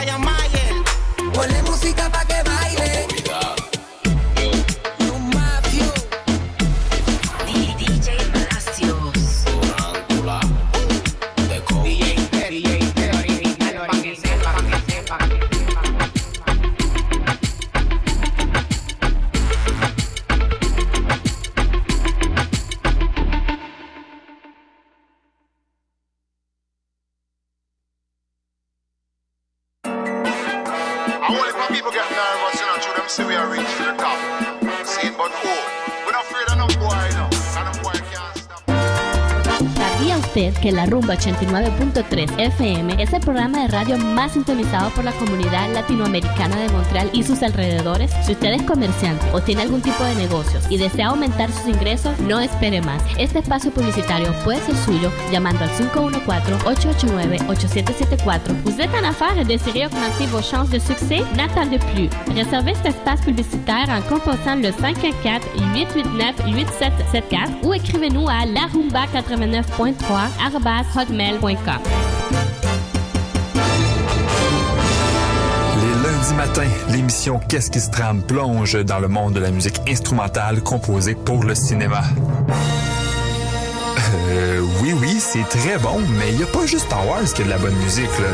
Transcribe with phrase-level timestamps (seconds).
[0.00, 0.82] Brian Mayer.
[1.34, 3.59] Ponle música pa' que baile.
[41.10, 42.89] 89.3 FM es el
[43.30, 48.10] programa de radio más sintonizado por la comunidad latinoamericana de Montreal y sus alrededores?
[48.24, 52.18] Si usted es comerciante o tiene algún tipo de negocios y desea aumentar sus ingresos,
[52.18, 53.00] no espere más.
[53.18, 58.52] Este espacio publicitario puede ser suyo llamando al 514-889-8774.
[58.64, 61.22] Vous êtes en affaires et désirez augmenter vos chances de succès?
[61.36, 62.10] N'attendez plus.
[62.34, 72.49] Réservez cet espace publicitaire en composant le 514-889-8774 ou écrivez-nous à larumba89.3 hotmail.com.
[76.30, 79.80] Les lundis matins, l'émission Qu'est-ce qui se trame plonge dans le monde de la musique
[79.88, 82.02] instrumentale composée pour le cinéma.
[84.28, 87.42] Euh, oui, oui, c'est très bon, mais il n'y a pas juste Star Wars qui
[87.42, 88.28] a de la bonne musique, là.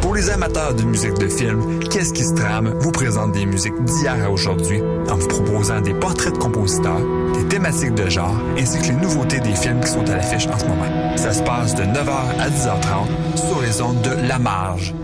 [0.00, 3.78] Pour les amateurs de musique de film, Qu'est-ce qui se trame vous présente des musiques
[3.84, 4.80] d'hier à aujourd'hui
[5.10, 7.00] en vous proposant des portraits de compositeurs,
[7.34, 10.58] des thématiques de genre, ainsi que les nouveautés des films qui sont à l'affiche en
[10.58, 11.16] ce moment.
[11.16, 14.94] Ça se passe de 9h à 10h30 sur les ondes de La Marge.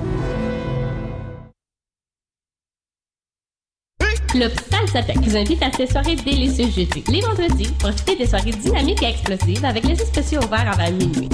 [4.37, 7.03] Club Salsatec vous invite à ces soirées délicieuses jeudi.
[7.09, 11.31] Les vendredis, profitez des soirées dynamiques et explosives avec les spéciaux ouverts avant minuit.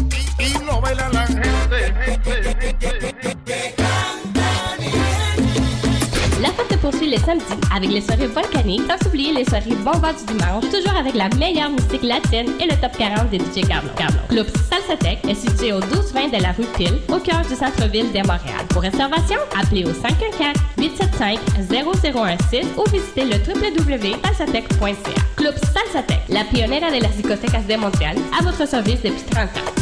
[6.83, 7.45] Poursuit les samedis
[7.75, 11.71] avec les soirées volcaniques, sans oublier les soirées bombas du dimanche, toujours avec la meilleure
[11.71, 13.89] musique latine et le top 40 des DJ Carlo.
[14.29, 18.19] Club Salsatec est situé au 1220 de la rue Pile, au cœur du centre-ville de
[18.19, 18.67] Montréal.
[18.71, 25.23] Pour réservation, appelez au 514-875-0016 ou visitez le www.salsatec.ca.
[25.37, 29.82] Club Salsatec, la pionnière de las discotecas de Montréal, à votre service depuis 30 ans.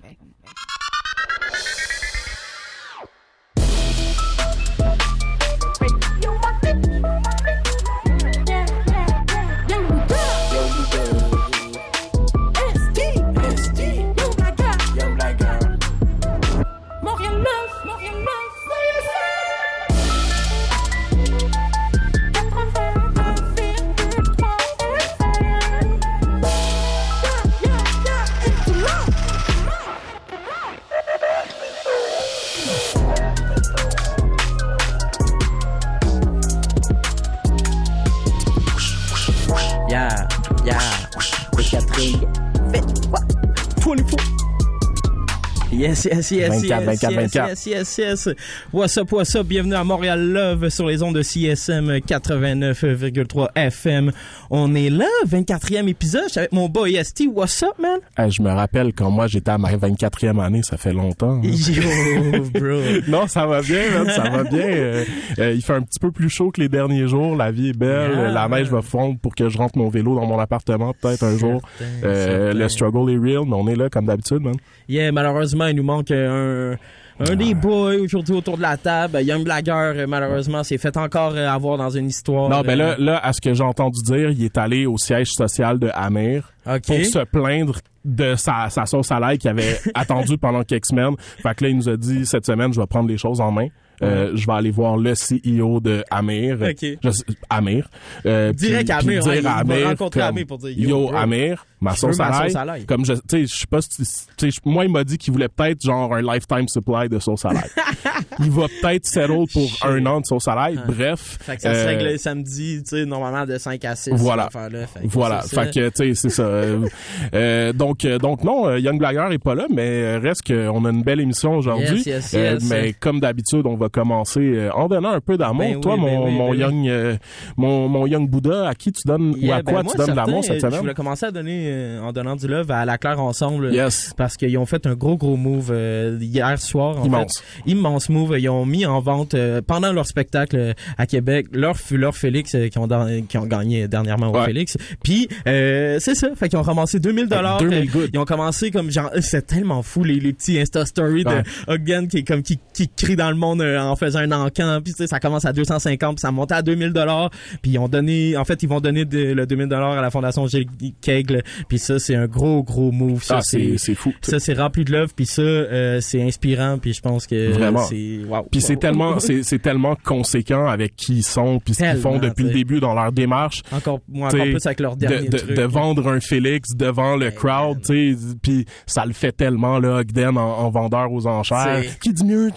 [46.03, 47.47] Yes, yes, yes, 24, yes, 24, yes, 24.
[47.49, 48.35] yes, yes, yes.
[48.71, 49.45] What's up, what's up?
[49.45, 54.11] Bienvenue à Montréal Love sur les ondes de CSM 89,3 FM.
[54.49, 56.23] On est là, 24e épisode.
[56.25, 57.25] Je suis avec mon boy ST.
[57.31, 57.99] What's up, man?
[58.17, 61.39] Hey, je me rappelle quand moi j'étais à ma 24e année, ça fait longtemps.
[61.39, 61.41] hein.
[61.43, 62.79] Yo, bro.
[63.07, 64.61] non, ça va bien, man, ça va bien.
[64.71, 65.03] Euh,
[65.39, 67.35] euh, il fait un petit peu plus chaud que les derniers jours.
[67.35, 68.11] La vie est belle.
[68.11, 71.23] Yeah, la neige va fondre pour que je rentre mon vélo dans mon appartement peut-être
[71.23, 71.61] un jour.
[72.03, 74.55] Euh, le struggle est real, mais on est là comme d'habitude, man.
[74.91, 76.75] Yeah, malheureusement, il nous manque un,
[77.19, 79.21] un des boys aujourd'hui autour de la table.
[79.21, 82.49] Young Blagger, euh, malheureusement, s'est fait encore euh, avoir dans une histoire.
[82.49, 84.97] Non, ben euh, là, là, à ce que j'ai entendu dire, il est allé au
[84.97, 89.77] siège social de Amir pour se plaindre de sa, sa sauce à l'ail qu'il avait
[89.93, 91.15] attendu pendant quelques semaines.
[91.41, 93.51] Fait que là, il nous a dit, cette semaine, je vais prendre les choses en
[93.51, 93.67] main.
[94.03, 96.57] Euh, je vais aller voir le CEO de Amir.
[96.63, 96.97] Ok.
[97.03, 97.87] Je sais- Amir.
[98.25, 101.67] Euh, Direct puis- à puis Amir, dire hein, Amir rencontrer Amir pour dire, Yo, Amir,
[101.81, 102.29] ma sauce à
[102.65, 102.85] l'ail.
[102.85, 105.17] Comme je, tu sais, je sais pas si, tu sais, je- moi, il m'a dit
[105.17, 107.69] qu'il voulait peut-être genre un lifetime supply de sauce à l'ail.
[108.39, 110.79] il va peut-être settle pour un an de sauce à l'ail.
[110.87, 111.37] Bref.
[111.41, 114.11] Fait que ça se euh, règle le samedi, tu sais, normalement de 5 à 6.
[114.13, 114.49] Voilà.
[114.51, 114.69] Fait
[115.01, 116.43] que Voilà, fait que tu sais c'est ça.
[116.51, 116.85] Euh,
[117.33, 121.01] euh, donc euh, donc non, Young Blagger est pas là, mais reste qu'on a une
[121.03, 122.03] belle émission aujourd'hui.
[122.05, 125.59] Yes, yes, Euh, mais comme d'habitude, on va commencer en donnant un peu d'amour.
[125.61, 126.57] Ben Toi, oui, ben mon, oui, mon ben oui.
[126.59, 127.15] young euh,
[127.57, 130.11] mon, mon young Bouddha, à qui tu donnes ou à ben quoi moi, tu donnes
[130.11, 130.79] de l'amour cette euh, Je semaine?
[130.81, 133.73] voulais commencer à donner, euh, en donnant du love à la Claire ensemble.
[133.73, 134.13] Yes.
[134.17, 136.99] Parce qu'ils ont fait un gros, gros move euh, hier soir.
[136.99, 137.39] En Immense.
[137.39, 137.71] Fait.
[137.71, 138.37] Immense move.
[138.39, 142.55] Ils ont mis en vente, euh, pendant leur spectacle euh, à Québec, leur, leur Félix
[142.55, 144.45] euh, qui, ont, dans- qui ont gagné dernièrement au Ouais.
[144.45, 144.77] Félix.
[145.03, 146.29] Puis, euh, c'est ça.
[146.35, 147.59] Fait qu'ils ont ramassé 2000 dollars.
[147.59, 148.09] 2000 good.
[148.13, 151.43] Ils ont commencé comme genre, c'est tellement fou les, les petits Insta Stories Ouais.
[151.67, 154.31] de Ogden qui est comme qui, qui crie dans le monde euh, en faisant un
[154.31, 154.79] encan.
[154.83, 157.29] Puis ça commence à 250 puis ça monte à 2000 dollars.
[157.61, 160.09] Puis ils ont donné, en fait, ils vont donner de- le 2000 dollars à la
[160.11, 160.67] fondation Gilles
[161.01, 161.43] Kegle.
[161.67, 163.23] Puis ça, c'est un gros gros move.
[163.23, 164.13] Ça, Ah, c'est c'est fou.
[164.21, 165.13] ça c'est rempli de love.
[165.15, 166.77] Puis ça, euh, c'est inspirant.
[166.79, 167.83] Puis je pense que Vraiment.
[167.83, 168.47] c'est wow.
[168.51, 168.79] Puis c'est Wow.
[168.79, 172.51] tellement c'est c'est tellement conséquent avec qui ils sont puis ce qu'ils font depuis le
[172.51, 173.61] début dans leur démarche.
[173.71, 175.55] encore, moi, encore plus avec leur dernier de, de, truc.
[175.57, 179.97] de vendre un Félix devant le crowd, tu sais, puis ça le fait tellement là,
[179.99, 181.81] Ogden en, en vendeur aux enchères.
[181.83, 182.49] C'est- Qui dit mieux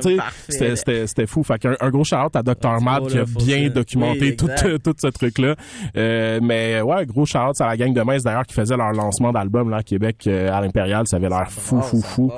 [0.00, 0.16] C'est.
[0.48, 1.42] C'était c'était c'était fou.
[1.42, 4.48] Fait qu'un un gros shout à Dr gros qui a bien documenté Oui, tout
[4.84, 5.54] tout ce truc là.
[5.96, 9.70] Euh, mais ouais, gros shout à la gang de D'ailleurs qui faisait leur lancement d'album
[9.70, 12.32] là à Québec euh, à l'Impérial, ça avait l'air fou fou fou.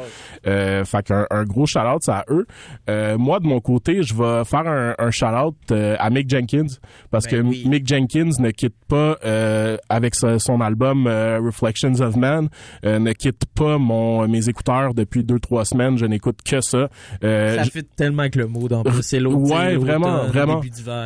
[0.46, 2.46] Euh, fait qu'un un gros shout-out à eux.
[2.90, 6.66] Euh, moi, de mon côté, je vais faire un, un shout-out euh, à Mick Jenkins
[7.10, 7.64] parce Ben que oui.
[7.66, 12.48] Mick Jenkins ne quitte pas euh, avec son album euh, Reflections of Man,
[12.84, 15.96] euh, ne quitte pas mon mes écouteurs depuis deux trois semaines.
[15.98, 16.88] Je n'écoute que ça.
[17.24, 19.02] Euh, Ça fait tellement avec le mood en plus.
[19.02, 19.38] C'est l'autre.
[19.38, 20.60] Ouais, c'est vraiment, vraiment.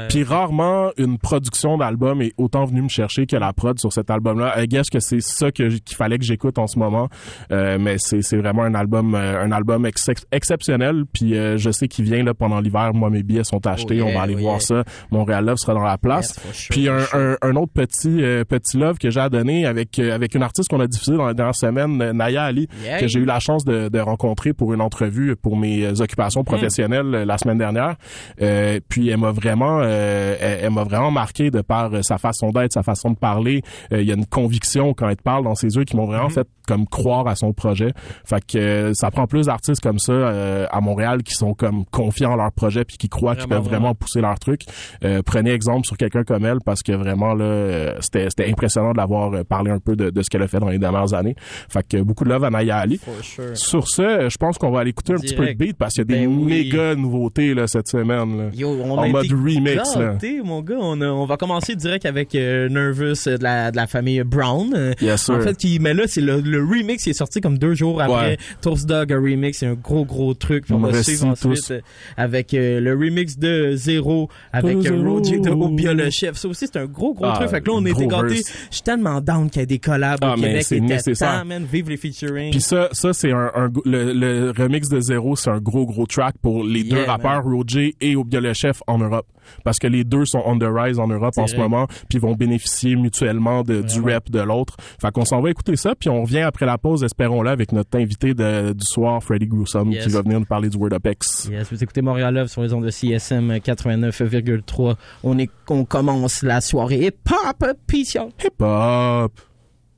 [0.08, 4.10] puis rarement une production d'album est autant venue me chercher que la prod sur cet
[4.10, 4.62] album-là.
[4.62, 7.08] I guess que c'est ça que qu'il fallait que j'écoute en ce moment.
[7.52, 11.04] Euh, mais c'est c'est vraiment un album euh, un album ex- exceptionnel.
[11.12, 12.92] Puis euh, je sais qu'il vient là pendant l'hiver.
[12.94, 14.00] Moi mes billets sont achetés.
[14.00, 14.60] Oh yeah, On va aller oh voir yeah.
[14.60, 14.84] ça.
[15.10, 16.28] Montréal Love sera dans la place.
[16.28, 19.28] Yes, for sure, Puis un, un, un autre petit euh, petit love que j'ai à
[19.28, 22.44] donner avec euh, avec une artiste qu'on a diffusée dans la dernière semaine, euh, Naya
[22.44, 22.98] Ali, Yeah.
[23.00, 27.14] que j'ai eu la chance de, de rencontrer pour une entrevue pour mes occupations professionnelles
[27.14, 27.96] euh, la semaine dernière.
[28.42, 32.50] Euh, puis elle m'a vraiment euh, elle, elle m'a vraiment marqué de par sa façon
[32.50, 33.62] d'être, sa façon de parler.
[33.92, 36.06] Euh, Il y a une conviction quand elle te parle dans ses yeux qui m'ont
[36.06, 37.92] vraiment fait comme croire à son projet.
[38.24, 42.32] Fait que ça prend plus d'artistes comme ça euh, à Montréal qui sont comme confiants
[42.32, 44.62] en leur projet puis qui croient qu'ils peuvent vraiment pousser leur truc.
[45.04, 48.92] Euh, prenez exemple sur quelqu'un comme elle parce que vraiment là euh, c'était c'était impressionnant
[48.92, 51.14] de l'avoir euh, parlé un peu de, de ce qu'elle a fait dans les dernières
[51.14, 51.34] années.
[51.68, 53.00] Fait que beaucoup de love à Naya Ali.
[53.22, 53.44] Sure.
[53.56, 55.94] Sur ce, euh, je pense qu'on va aller écouter un petit peu de beat parce
[55.94, 56.44] qu'il y a des Ben oui.
[56.44, 58.36] méga nouveautés là, cette semaine.
[58.38, 58.44] Là.
[58.54, 60.16] Yo, on En a mode remix, là.
[60.44, 60.76] mon gars.
[60.78, 64.94] On, a- on va commencer direct avec euh, Nervous de la, de la famille Brown.
[65.00, 65.34] Yes, sir.
[65.36, 68.00] En fait, qui, mais là, c'est le, le remix qui est sorti comme deux jours
[68.02, 68.14] après.
[68.30, 68.38] Ouais.
[68.60, 70.64] Toast Dog a remix, c'est un gros, gros truc.
[70.70, 71.70] On va suivre ensuite tous.
[71.70, 71.80] euh,
[72.16, 75.02] avec euh, le remix de Zéro avec euh.
[75.08, 76.36] Roger de Obia le chef.
[76.36, 77.48] Ça aussi, c'est un gros, gros Ah, truc.
[77.50, 78.36] Fait que là, on a été gâtés.
[78.70, 80.62] Je suis tellement down qu'il y ait des collabs Ah, au mais Québec.
[80.64, 81.40] c'est Il était nécessaire.
[81.40, 81.66] temps, man.
[81.70, 82.50] Vive les featuring.
[82.50, 86.06] Puis ça, ça c'est un, un- le, le remix de Zéro, c'est un gros gros
[86.06, 89.26] track pour les Yeah, deux rappeurs, Roger et Obia le chef en Europe,
[89.64, 92.34] parce que les deux sont on the rise en Europe en ce moment, puis vont
[92.34, 94.76] bénéficier mutuellement de, du rap de l'autre.
[95.00, 97.98] Fait qu'on s'en va écouter ça, puis on revient après la pause, espérons-le, avec notre
[97.98, 100.04] invité de- du soir, Freddy Gruesome, Yes.
[100.04, 101.48] qui va venir nous parler du Word Apex.
[101.50, 104.96] Yes, vous écoutez Montréal Love sur les ondes de CSM 89,3.
[105.22, 107.64] On est, on commence la soirée hip-hop.
[107.86, 108.30] Peace, y'all.
[108.42, 109.32] Hip hop.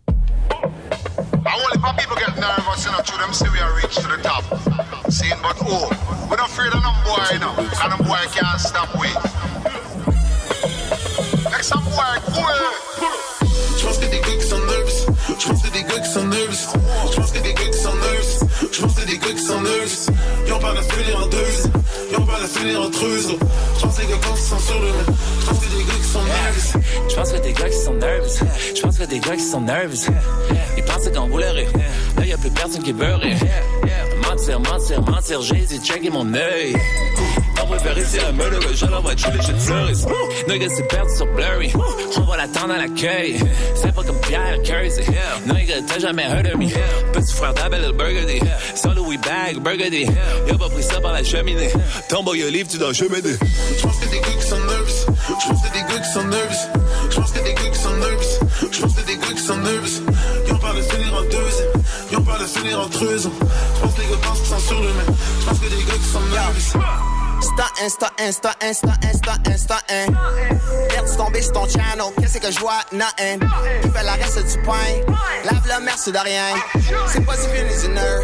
[0.08, 0.12] I
[1.54, 4.20] only for people get nervous, you know, to them say we are reach to the
[4.22, 4.42] top.
[5.10, 5.88] Seeing but oh,
[6.28, 9.08] we're not afraid of them boy, you know, and them boy can't stop we.
[11.52, 12.58] Like some boy, cool.
[13.78, 15.06] Je pense que des gars qui sont nervous.
[15.38, 17.78] Je pense que des gars qui
[19.36, 20.08] ceux qui.
[20.48, 21.28] Y'en pas la finir en
[22.24, 23.36] pas la finir en truse.
[23.78, 24.88] J'pense que des gars qui sont sur le
[25.48, 26.88] j'pense que des gars qui sont nervous.
[27.08, 28.44] J'pense que des gars qui sont nervous.
[28.74, 30.06] J'pense que des gars qui sont nervous.
[30.76, 31.70] Ils pensent qu'on voulait rire.
[32.16, 33.36] Là y'a plus personne qui veut rire.
[34.28, 36.76] Mentir, mentir, mentir, j'hésite, checker mon œil.
[37.62, 40.06] On préfère ici la meule, je l'envoie les jets fleurissent.
[40.48, 41.72] Nigga, c'est perdu sur Blurry.
[42.16, 43.38] On va l'attendre à l'accueil.
[43.74, 45.04] C'est pas comme Pierre Kersey.
[45.46, 46.68] Nigga, t'as jamais heard of me.
[47.12, 48.40] Petit frère d'Abel le Burgundy.
[48.74, 50.06] Sans Louis Bag, Burgundy.
[50.46, 51.70] Y'a pas pris ça par la cheminée.
[52.08, 53.36] Tombe au livre, tu dois cheminée.
[53.76, 55.06] Je pense que des gars qui sont nervous.
[55.26, 56.54] Je pense que des gars qui sont nervous.
[57.10, 58.72] Je pense que des gars qui sont nervous.
[58.72, 60.02] Je pense que des gars qui sont nervous.
[60.46, 61.82] Ils ont peur de finir en deuxième.
[62.10, 63.32] Ils ont peur de finir en treuson.
[63.40, 65.14] Je pense que les gars pensent qu'ils sont sur le même.
[65.40, 67.17] Je pense que des gars qui sont nervous.
[67.38, 70.12] Insta, insta, insta, insta, insta, un.
[70.88, 72.80] Perdu tombé sur ton channel, qu'est-ce que je vois?
[72.92, 73.40] Nothing.
[73.84, 74.72] Il fait la reste du pain.
[75.44, 76.54] Lave le merci de rien.
[77.06, 78.22] C'est pas si fini une heure.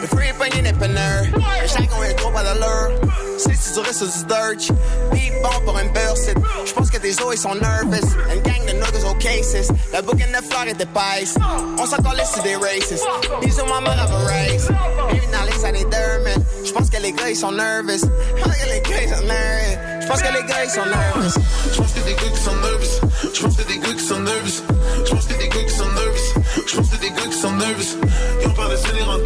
[0.00, 1.28] Le free pogné n'est pas neuf.
[1.32, 2.90] Le chacun est trop de l'heure.
[3.38, 4.76] Si du reste du dirt.
[5.12, 6.34] Beat bon pour un burst.
[6.64, 8.16] J'pense que tes os ils sont nervous.
[8.34, 9.68] Une gang de niggas au cases.
[9.92, 11.36] La bouquin de fleurs est épaisse.
[11.78, 13.00] On s'en collait sur des races.
[13.42, 14.68] Bisous, maman, have a race.
[16.76, 17.88] J'pense que les gars ils sont nervous.
[18.36, 20.00] J'pense que les gars ils sont nervous.
[20.02, 21.40] J'pense que les gars ils sont nervous.
[21.72, 23.02] Je pense que des gars qui sont nervous.
[23.32, 24.62] Je pense que des gars qui sont nervous.
[25.06, 26.36] Je pense que des gars qui sont nervous.
[26.66, 27.96] Je pense que des gars qui sont nervous.
[28.42, 29.16] Ils ont peur de finir en.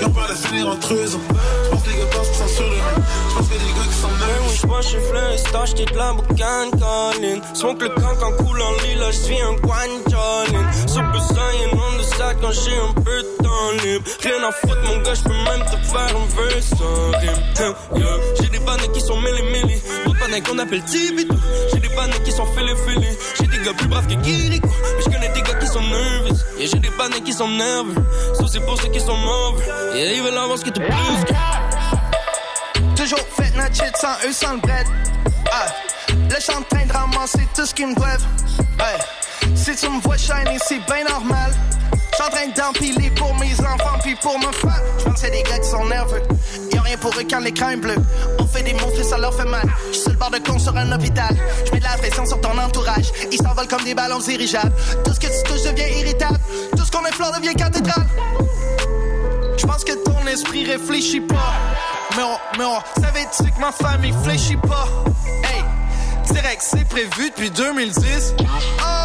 [0.00, 1.59] Ils ont peur de finir en.
[4.82, 7.40] Je que fleur, stage qui de la boucane, Colin.
[7.52, 10.72] Smoke le camp en coulant lila, je suis un guanjolin.
[10.86, 14.04] Sur besoin, y'a nom de sac quand j'ai un peu de temps libre.
[14.22, 17.12] Rien à foutre, mon gars, je peux même te faire un verse sans.
[17.62, 17.74] Hein.
[18.40, 19.82] J'ai des bannes qui sont mêlés mêlés.
[20.06, 21.34] D'autres bannes qu'on appelle Tibito.
[21.72, 23.18] J'ai des bannes qui sont fêlés fêlés.
[23.38, 24.68] J'ai des gars plus braves que Kiriko.
[24.96, 26.36] Mais je connais des gars qui sont nerveux.
[26.58, 28.02] Et j'ai des bannes qui sont nerveux.
[28.32, 29.64] Ça, c'est pour ceux qui sont mauvais.
[29.94, 30.90] Et ils veulent avoir ce qui te plus.
[33.10, 34.86] Toujours fait notre shit sans eux, sans le bread.
[35.50, 35.66] Ah.
[36.30, 38.24] Là, j'suis en train de ramasser tout ce qui me doivent.
[38.78, 39.56] Hey.
[39.56, 41.50] Si tu me vois shiner, c'est bien normal.
[42.12, 44.80] J'suis en train d'empiler pour mes enfants puis pour ma femme.
[45.00, 46.22] J'pense que c'est des gars qui sont nerveux.
[46.72, 47.96] Y'a rien pour eux quand l'écran est bleu.
[48.38, 49.66] On fait des mots, ça leur fait mal.
[49.90, 51.36] J'suis sur le bord de con sur un hôpital.
[51.66, 53.10] J'mets de la pression sur ton entourage.
[53.32, 54.72] Ils s'envolent comme des ballons dirigeables.
[55.04, 56.38] Tout ce que tu touches devient irritable.
[56.76, 58.06] Tout ce qu'on effleure devient cathédrale.
[59.56, 61.54] J'pense que ton esprit réfléchit pas.
[62.16, 64.88] Mais on, mais on savait-tu que ma famille fléchit pas?
[65.44, 65.64] Hey,
[66.30, 68.34] direct, c'est prévu depuis 2010.
[68.40, 68.99] Oh,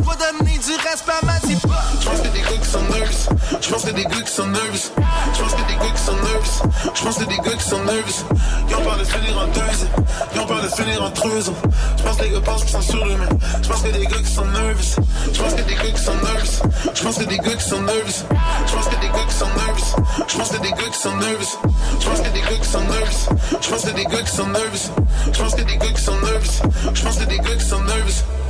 [0.00, 1.34] j'dois donner du respect à ma.
[1.44, 3.28] Je pense que des gars qui sont nervous.
[3.60, 4.90] Je pense que des gars qui sont nervous.
[5.32, 6.62] Je pense que des gars qui sont nervous.
[6.94, 8.24] Je pense que des gars qui sont nervous.
[8.68, 9.88] Ils ont peur de finir en deuxième.
[10.34, 11.54] Ils ont peur de finir en treuson.
[11.96, 13.28] Je pense que les gars pensent qu'ils sont sur même.
[13.62, 14.96] Je pense que des gars qui sont nervous.
[15.32, 16.94] Je pense que des gars qui sont nervous.
[16.94, 18.24] Je pense que des gars qui sont nervous.
[18.66, 19.94] Je pense que des gars qui sont nervous.
[20.28, 21.58] Je pense que des gars qui sont nervous.
[22.00, 23.20] Je pense que des gars qui sont nervous.
[23.60, 24.90] Je pense que des gars qui sont nervous.
[25.32, 26.62] Je pense que des gars qui sont nervous.
[26.94, 28.43] Je pense que des gars qui sont nervous.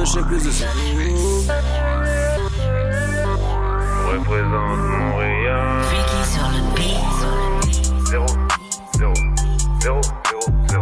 [0.00, 0.50] Le chèque plus de.
[4.08, 5.82] Représente Montréal.
[5.82, 7.04] Freaky sur le beat.
[8.06, 8.26] 0,
[8.98, 9.14] 0,
[9.76, 10.00] 0,
[10.70, 10.80] 0,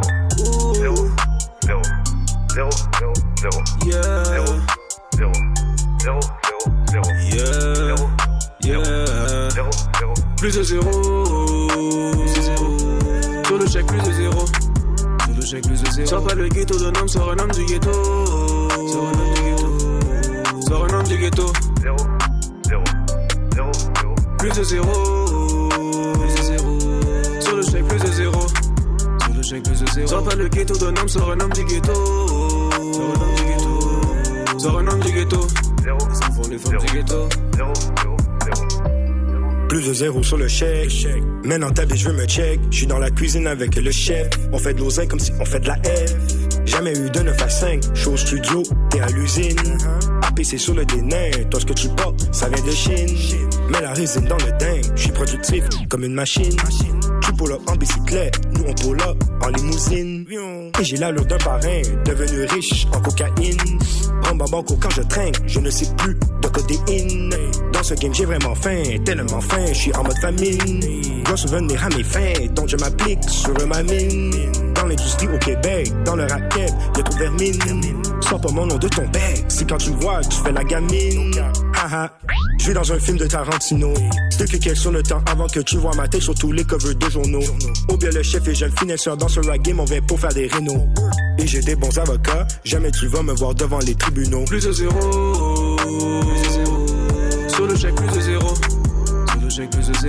[0.75, 0.94] 0, 0,
[1.66, 1.82] 0,
[2.54, 2.70] 0,
[3.00, 3.50] 0, 0,
[3.84, 4.25] Yeah.
[4.25, 4.46] 0,
[5.16, 5.32] 0,
[5.98, 6.20] 0,
[6.52, 6.60] 0,
[6.92, 7.42] 0, Yeah.
[7.75, 8.10] 0,
[8.62, 8.84] Yeah.
[9.50, 10.14] 0, 0.
[10.37, 10.92] Plus de zéro.
[13.46, 14.46] Sur le chèque, plus de zéro.
[14.46, 16.06] Sur le chèque, plus de zéro.
[16.06, 17.90] Sors pas le ghetto d'un homme, sors un homme du ghetto.
[18.95, 19.68] Homme du ghetto.
[20.73, 21.52] Homme du ghetto.
[21.83, 21.97] 0,
[22.68, 22.85] 0,
[23.54, 24.14] 0, 0.
[24.38, 24.92] Plus de zéro.
[26.14, 26.78] Plus de zéro.
[27.40, 28.47] Sur le chèque, plus de zéro.
[29.21, 30.07] Sur le chèque, plus de zéro.
[30.07, 31.92] Sors pas le ghetto d'un homme, sors un homme du ghetto.
[31.92, 34.68] Homme du ghetto.
[34.68, 35.47] Homme du ghetto.
[35.85, 37.28] 0, Les enfants, les femmes du ghetto.
[37.57, 38.59] 0, 0, 0.
[39.68, 40.90] Plus de zéro sur le chèque.
[41.45, 42.59] Maintenant table et je veux me check.
[42.71, 44.28] Je suis dans la cuisine avec le chef.
[44.50, 46.14] On fait de l'oseille comme si on fait de la F.
[46.68, 47.82] Jamais eu de 9 à 5.
[47.94, 49.56] Je suis au studio, t'es à l'usine.
[50.22, 51.30] APC sur le dénain.
[51.50, 53.16] Toi, ce que tu portes, ça vient de Chine.
[53.70, 54.84] Mets la résine dans le dingue.
[54.94, 56.54] Je suis productif comme une machine.
[57.22, 58.38] Tu up en bicyclette.
[58.52, 60.26] Nous, on up en limousine.
[60.78, 61.80] Et j'ai l'allure d'un parrain.
[62.04, 63.78] Devenu riche en cocaïne.
[64.22, 65.37] Prends ma banque quand je trinque.
[65.46, 67.34] Je ne sais plus de codéine.
[67.72, 68.82] Dans ce game, j'ai vraiment faim.
[69.06, 71.25] Tellement faim, je suis en mode famine.
[71.25, 74.67] Dois souvenir à mes fins, donc je m'applique sur ma mine.
[74.88, 78.02] L'industrie au Québec, dans le rap keb, y'a trop de vermine.
[78.23, 80.64] Sors pas mon nom de ton bec, si quand tu le vois, tu fais la
[80.64, 81.35] gamine.
[81.75, 82.11] Haha,
[82.59, 83.92] je suis dans un film de Tarantino.
[84.30, 86.95] C'est que sur le temps avant que tu vois ma tête sur tous les covers
[86.95, 87.45] de journaux.
[87.90, 90.33] Ou bien le chef et jeune finesseur dans ce rap game, on vient pour faire
[90.33, 90.87] des rénaux.
[91.38, 94.45] Et j'ai des bons avocats, jamais tu vas me voir devant les tribunaux.
[94.47, 95.76] Plus de zéro.
[97.49, 98.54] Sur le chèque, plus de zéro.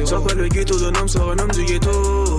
[0.06, 2.39] Sors pas le ghetto d'un homme, sors un du ghetto.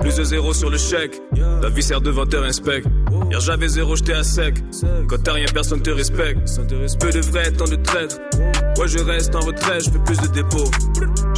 [0.00, 1.22] Plus de zéro sur le chèque.
[1.62, 2.82] La vie sert de 20 heures inspect.
[3.30, 4.62] Hier j'avais zéro, j'étais à sec.
[5.08, 6.40] Quand t'as rien, personne te respecte.
[7.00, 8.18] Peu de vrai, tant de traîtres.
[8.78, 10.70] Ouais, je reste en retrait, je fais plus de dépôts.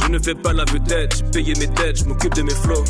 [0.03, 2.83] Je ne fais pas la vedette, j'ai payé mes têtes, je m'occupe de mes flots.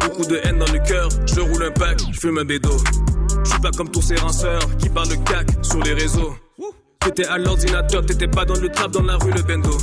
[0.00, 2.76] Beaucoup de haine dans le cœur, je roule un pack, je fume un bédo.
[3.44, 6.34] Je suis pas comme tous ces rinceurs qui parlent cac sur les réseaux.
[7.00, 9.78] T'étais à l'ordinateur, t'étais pas dans le trap, dans la rue, le bendo.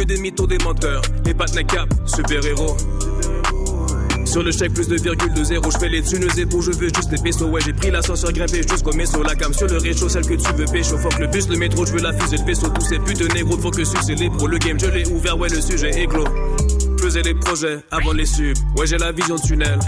[0.00, 2.74] Que des mythos, des menteurs, les pattes cap, super héros.
[4.24, 5.70] Sur le chèque, plus de virgule de zéro.
[5.70, 7.50] Je fais les thunes et pour je veux juste des pesos.
[7.50, 9.22] Ouais, j'ai pris l'ascenseur grimpé jusqu'au messo.
[9.22, 10.96] La gamme sur le réchaud, celle que tu veux pécho.
[10.96, 12.70] Que le bus, le métro, je veux la fusée, le vaisseau.
[12.70, 14.46] Tous ces putes de négro, faut que sucer les pros.
[14.46, 16.24] Le game, je l'ai ouvert, ouais, le sujet est clos.
[16.98, 18.56] Faisais des projets avant les subs.
[18.78, 19.78] Ouais, j'ai la vision de tunnel.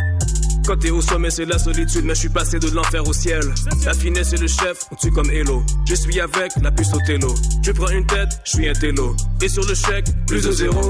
[0.67, 3.43] Quand t'es au sommet, c'est la solitude, mais je suis passé de l'enfer au ciel.
[3.85, 5.63] La finesse et le chef, on tue comme Hello.
[5.87, 7.35] Je suis avec la puce au télo.
[7.63, 9.17] Je prends une tête, je suis un télo.
[9.41, 10.81] Et sur le chèque, plus de zéro.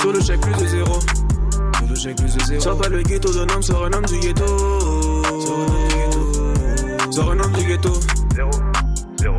[0.00, 1.00] Sur le chèque, plus de zéro.
[1.76, 2.60] Sur le chèque, plus de zéro.
[2.60, 4.46] Sors pas le ghetto d'un homme, sors un homme du ghetto.
[7.10, 7.92] Sors un homme du ghetto.
[8.34, 8.50] Zéro,
[9.18, 9.38] zéro,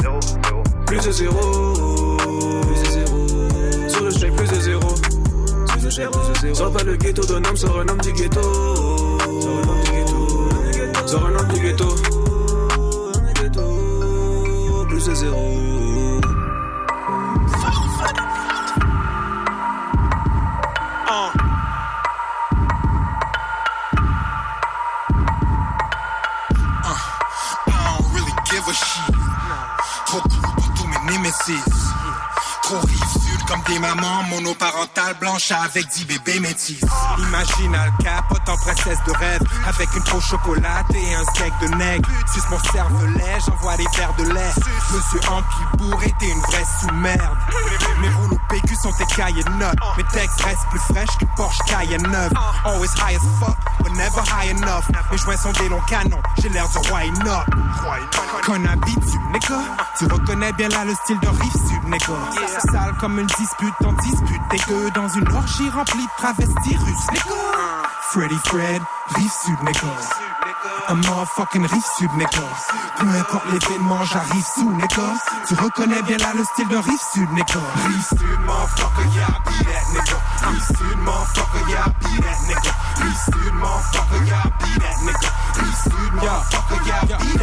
[0.00, 0.62] zéro, zéro.
[0.86, 1.99] Plus de zéro.
[5.96, 6.70] De zéro.
[6.70, 8.40] Pas le ghetto d'un homme, sors un homme du ghetto.
[8.42, 11.06] Sors un homme du ghetto.
[11.06, 11.96] Sors un homme du ghetto.
[14.88, 15.99] Plus de zéro.
[33.94, 36.80] Mamans monoparentales blanches avec 10 bébés métis.
[37.18, 41.68] Imagine Al Capote en princesse de rêve Avec une peau chocolatée et un steak de
[41.76, 42.08] nègre.
[42.32, 44.52] Suce mon cervelet, j'envoie des verres de lait.
[44.92, 47.38] Monsieur Ampli bourré, t'es une vraie sous-merde.
[48.00, 49.78] Mes rouleaux PQ sont tes cahiers de notes.
[49.96, 52.32] Mes textes restent plus fraîches que Porsche Cayenne 9
[52.64, 54.88] Always high as fuck, but never high enough.
[55.10, 57.46] Mes joints sont des longs canons, j'ai l'air du roi Enoch
[58.46, 59.60] Qu'un habitude, nigga
[59.98, 62.14] Tu reconnais bien là le style de rive sud, nigga
[62.72, 64.40] Sale comme une dispute, on dispute.
[64.50, 67.40] T'es deux dans une orgie remplie de travestis russes, nigga
[68.10, 68.82] Freddy Fred,
[69.16, 70.39] rive sud, nigga
[70.88, 72.42] un motherfucking rive sud, nigga.
[72.98, 75.14] Peu importe l'événement, j'arrive sous, nigga.
[75.46, 77.60] Tu reconnais bien là le style de rive sud, nigga.
[77.86, 80.16] Rive sud, motherfucker, yeah, be that, nigga.
[80.48, 82.72] Rive sud, motherfucker, yeah, be that, nigga.
[83.00, 85.30] Rive sud, motherfucker, yeah, be that, nigga.
[85.56, 87.39] Rive sud, motherfucker, yeah, be that,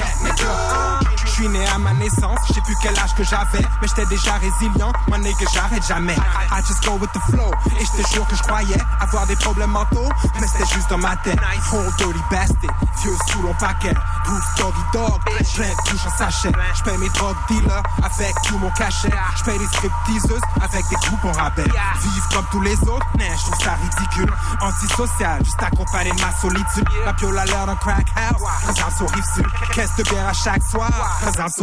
[1.37, 4.33] suis né à ma naissance, je sais plus quel âge que j'avais, mais j'étais déjà
[4.37, 6.15] résilient, mon nigga, j'arrête jamais.
[6.15, 9.35] I just go with the flow, et je te jure que je croyais avoir des
[9.35, 11.39] problèmes mentaux, mais c'était juste dans ma tête.
[11.71, 13.93] Whole dirty bastard, vieux sous long paquet,
[14.25, 15.19] Bruce doggy dog,
[15.55, 16.51] plein de touches en sachet.
[16.75, 19.11] Je paye mes drogues dealers avec tout mon cachet.
[19.37, 21.63] Je paye les stripteaseuses avec des groupes en rabais.
[21.63, 24.33] Vivre comme tous les autres, mais je trouve ça ridicule.
[24.61, 26.89] Antisocial, juste accompagné de ma solitude.
[27.05, 29.45] La piole à l'heure d'un crack house, rive sud.
[29.73, 30.91] Caisse de bière à chaque soir,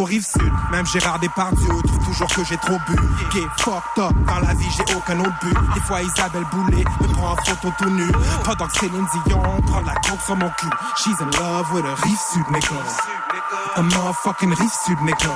[0.04, 0.52] rive sud.
[0.70, 2.96] Même Gérard Depardieu trouve toujours que j'ai trop bu.
[3.32, 5.56] Gay, fucked up, dans la vie j'ai aucun autre but.
[5.74, 8.06] Des fois Isabelle Boulay me prend en photo tout nu.
[8.44, 10.70] Pendant que Céline Dion prend la coke sur mon cul.
[10.96, 13.33] She's in love with a rive sud, nigga.
[13.76, 15.34] Un motherfucking rive sud, nigga.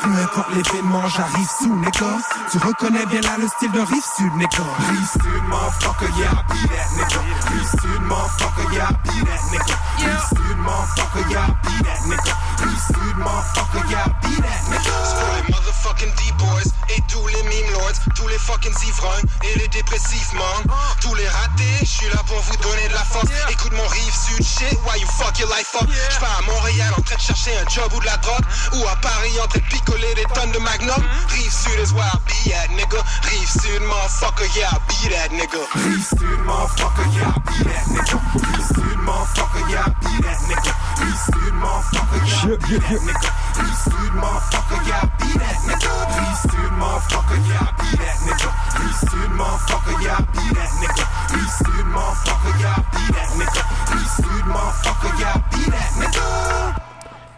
[0.00, 2.18] Peu importe l'événement, j'arrive sous, nigga.
[2.50, 4.62] Tu reconnais bien là le style de rive sud, nigga.
[4.90, 7.20] Rive sud, motherfucker, yeah, be that, nigga.
[7.50, 9.76] Rive sud, motherfucker, yeah, be that, nigga.
[9.98, 12.34] Rive sud, motherfucker, yeah, be that, nigga.
[12.62, 14.94] Rive sud, motherfucker, yeah, be that, nigga.
[15.34, 20.32] Les motherfucking D-boys et tous les meme lords, tous les fucking ivrognes et les dépressifs,
[20.32, 20.76] man.
[21.00, 23.28] Tous les ratés, je suis là pour vous donner de la force.
[23.50, 25.88] Écoute mon rive sud shit, why you fuck your life up?
[25.88, 28.86] Je pars à Montréal en train de chercher un job ou de la drogue, ou
[28.86, 31.02] à Paris en train de picoler des tonnes de magnum.
[31.28, 33.02] Rive sud is where I be at, nigga.
[33.24, 35.60] Rive sud, motherfucker, yeah, I be that, nigga.
[35.74, 38.18] Rive sud, motherfucker, yeah, I be that, nigga.
[38.34, 40.72] Rive sud, motherfucker, yeah, I be that, nigga.
[41.00, 43.30] Rive sud, motherfucker, yeah, I be that, nigga.
[43.60, 45.90] Rive sud, motherfucker, yeah, I be that, nigga.
[46.18, 48.48] Rive sud, motherfucker, yeah, I be that, nigga.
[48.80, 51.04] Rive sud, motherfucker, yeah, I be that, nigga.
[51.34, 53.62] Rive sud, motherfucker, yeah, I be that, nigga.
[53.92, 56.89] Rive sud, motherfucker, yeah, I be that, nigga.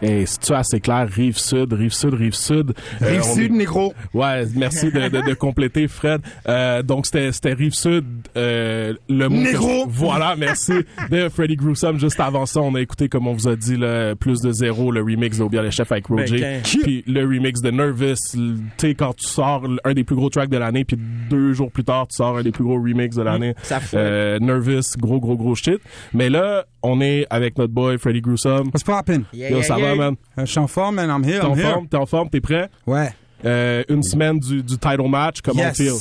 [0.05, 1.07] Et c'est-tu assez clair?
[1.09, 2.73] Rive sud, rive sud, rive sud.
[2.99, 3.93] Rive on sud, est- négro.
[4.13, 6.19] Ouais, merci de, de, de compléter, Fred.
[6.47, 8.03] Euh, donc, c'était, c'était rive sud,
[8.35, 9.37] euh, le mot.
[9.37, 9.85] que- Négro.
[9.87, 10.73] Voilà, merci.
[11.09, 11.99] De Freddy Gruesome.
[11.99, 14.91] Juste avant ça, on a écouté, comme on vous a dit, le plus de zéro,
[14.91, 16.37] le remix d'Obia les chefs avec Roger.
[16.39, 18.15] Ben, Puis le remix de Nervous.
[18.33, 20.97] Tu sais, quand tu sors un des plus gros tracks de l'année, puis
[21.29, 23.53] deux jours plus tard, tu sors un des plus gros remix de l'année.
[23.63, 23.93] Ça fout.
[23.97, 25.79] Euh, Nervous, gros, gros, gros shit.
[26.13, 28.67] Mais là, on est avec notre boy Freddy Gruesome.
[28.73, 29.23] What's poppin'?
[29.33, 29.92] Yeah, Yo, yeah, ça yeah.
[29.95, 30.15] Yeah, man.
[30.37, 31.09] Je suis en forme, man.
[31.09, 31.39] I'm here.
[31.41, 31.71] T'es en I'm here.
[31.73, 32.69] forme, t'es en forme, t'es prêt?
[32.87, 33.09] Ouais.
[33.45, 35.71] Euh, une semaine du, du title match, comment Yes.
[35.79, 35.93] on feel?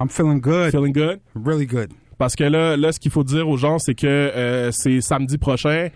[0.00, 0.70] I'm feeling good.
[0.72, 1.20] Feeling good?
[1.34, 1.90] Really good.
[2.18, 5.38] Parce que là, là, ce qu'il faut dire aux gens, c'est que euh, c'est samedi
[5.38, 5.88] prochain.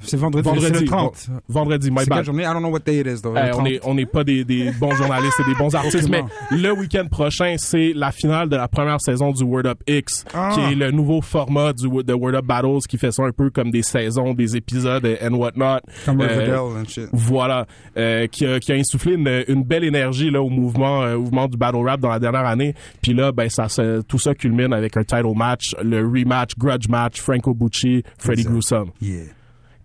[0.00, 1.28] C'est vendredi, c'est le 30.
[1.48, 2.24] Vendredi, my C'est bad.
[2.24, 2.42] journée?
[2.44, 3.34] I don't know what day it is, though.
[3.36, 3.66] Eh, on 30.
[3.68, 7.06] est on n'est pas des, des bons journalistes et des bons artistes, mais le week-end
[7.10, 10.50] prochain, c'est la finale de la première saison du Word Up X, Ah.
[10.54, 13.50] qui est le nouveau format du de Word Up Battles, qui fait ça un peu
[13.50, 15.80] comme des saisons, des épisodes et and whatnot.
[16.04, 17.08] Comme Euh, and shit.
[17.12, 21.16] Voilà, euh, qui, a, qui a insufflé une, une belle énergie là au mouvement, euh,
[21.16, 22.74] au mouvement du battle rap dans la dernière année.
[23.02, 23.66] Puis là, ben ça,
[24.06, 28.52] tout ça culmine avec un title match, le rematch, grudge match, Franco Bucci, Freddie Exact.
[28.52, 28.90] Gruesome.
[29.00, 29.24] Yeah.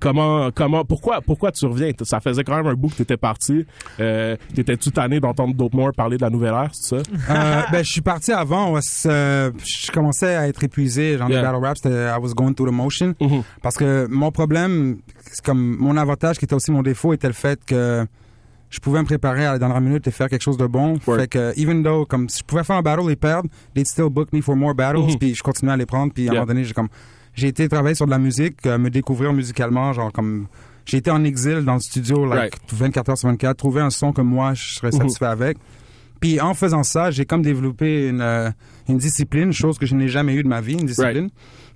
[0.03, 1.91] Comment, comment, pourquoi, pourquoi tu reviens?
[2.03, 3.65] Ça faisait quand même un bout que t'étais parti.
[3.99, 7.11] Euh, T'étais-tu tanné d'entendre Dope parler de la nouvelle ère, c'est ça?
[7.29, 8.75] Euh, ben, je suis parti avant.
[9.05, 11.17] euh, je commençais à être épuisé.
[11.17, 11.39] Genre, Yeah.
[11.41, 13.15] les battle raps, c'était- I was going through the motion.
[13.61, 14.97] Parce que mon problème,
[15.45, 18.05] comme mon avantage qui était aussi mon défaut, était le fait que
[18.69, 20.99] je pouvais me préparer à la dernière minute et faire quelque chose de bon.
[20.99, 24.09] Fait que, even though, comme, si je pouvais faire un battle et perdre, they'd still
[24.09, 25.03] book me for more battles.
[25.03, 25.17] Mhm.
[25.17, 26.11] Puis je continuais à les prendre.
[26.11, 26.89] Puis à un moment donné, j'ai comme,
[27.35, 30.47] j'ai été travailler sur de la musique, euh, me découvrir musicalement, genre, comme,
[30.85, 34.11] j'ai été en exil dans le studio, like, 24 heures sur 24, trouver un son
[34.13, 34.99] que moi, je serais Mhm.
[34.99, 35.57] satisfait avec.
[36.19, 38.49] Puis en faisant ça, j'ai comme développé une, euh,
[38.87, 41.29] une discipline, chose que je n'ai jamais eue de ma vie, une discipline.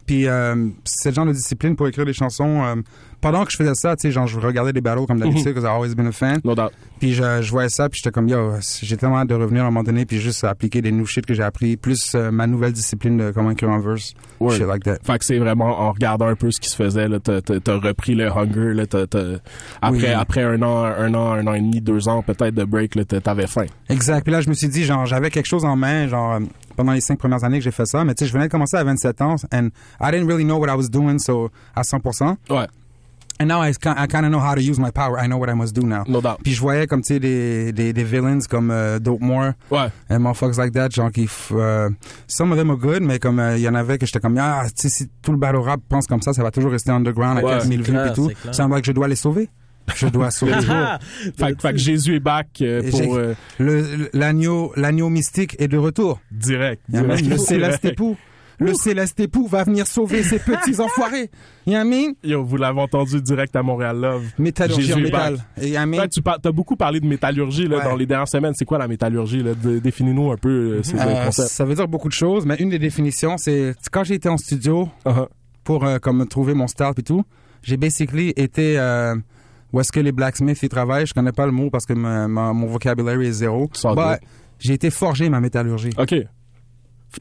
[0.06, 2.63] Puis euh, c'est le genre de discipline pour écrire des chansons.
[2.63, 2.76] euh,
[3.32, 5.54] pendant que je faisais ça, tu sais, genre je regardais des battles comme d'habitude, Mhm.
[5.54, 6.40] because I've always been a fan.
[6.46, 6.72] No doubt.
[7.00, 9.68] Puis je, je voyais ça, puis j'étais comme, yo, j'ai tellement hâte de revenir à
[9.68, 12.48] un moment donné, puis juste appliquer des new shit que j'ai appris, plus euh, ma
[12.48, 14.54] nouvelle discipline de comment écrire un verse, Word.
[14.56, 14.98] shit like that.
[15.04, 17.40] Fait que c'est vraiment en regardant un peu ce qui se faisait, là, t'as,
[17.76, 19.40] repris le hunger, là, t'as, t'as-
[19.82, 20.06] après, Oui.
[20.08, 23.04] après un an, un an, un an et demi, deux ans peut-être de break, là,
[23.06, 23.66] t'avais faim.
[23.90, 24.24] Exact.
[24.24, 26.40] Puis là, je me suis dit, genre, j'avais quelque chose en main, genre,
[26.76, 28.04] pendant les cinq premières années que j'ai fait ça.
[28.06, 29.70] Mais tu sais, je venais de commencer à 27 ans, and
[30.02, 32.38] I didn't really know what I was doing, so, à 100%.
[32.50, 32.66] Ouais.
[33.39, 35.19] And now I, I kind of know how to use my power.
[35.19, 36.04] I know what I must do now.
[36.08, 36.39] No doubt.
[36.43, 39.52] Puis je voyais comme, tu sais, des, des, des villains comme euh, Dope More.
[39.69, 39.89] Ouais.
[40.10, 41.30] And motherfuckers like that, genre qui...
[41.52, 41.89] euh,
[42.28, 44.38] some of them are good, mais comme euh, il y en avait que j'étais comme,
[44.39, 46.91] ah, tu sais, si tout le battle rap pense comme ça, ça va toujours rester
[46.91, 48.32] underground Ouais, avec c'est 1000 vues et tout.
[48.43, 49.50] Ça me semble que je dois les sauver.
[49.95, 50.54] Je dois sauver.
[51.38, 53.36] fait, que- fait que Jésus est back euh, pour euh,
[54.13, 56.19] L'agneau l'agneau mystique est de retour.
[56.32, 56.82] direct.
[56.89, 57.26] Direct.
[57.26, 58.17] le céleste époux.
[58.60, 61.30] Le céleste époux va venir sauver ces petits enfoirés.
[61.67, 62.13] You know?
[62.24, 64.24] Yo, vous l'avez entendu direct à Montréal Love.
[64.39, 65.38] Métallurgie en métal.
[65.62, 67.84] Et, mean- Ouais, tu as beaucoup parlé de métallurgie là, Ouais.
[67.84, 68.54] dans les dernières semaines.
[68.56, 69.43] C'est quoi la métallurgie?
[69.43, 69.54] Là?
[69.54, 71.50] De- Définis-nous un peu euh, ces Euh, concepts.
[71.50, 74.38] ça veut dire beaucoup de choses, mais une des définitions, c'est quand j'ai été en
[74.38, 74.89] studio
[75.63, 77.24] pour euh, comme trouver mon style et tout,
[77.62, 79.15] j'ai basically été euh,
[79.74, 81.06] où est-ce que les blacksmiths ils travaillent?
[81.06, 83.70] Je connais pas le mot parce que ma- ma- mon vocabulaire est zéro.
[83.96, 84.17] Bah,
[84.60, 85.91] j'ai été forgé ma métallurgie.
[86.00, 86.15] OK.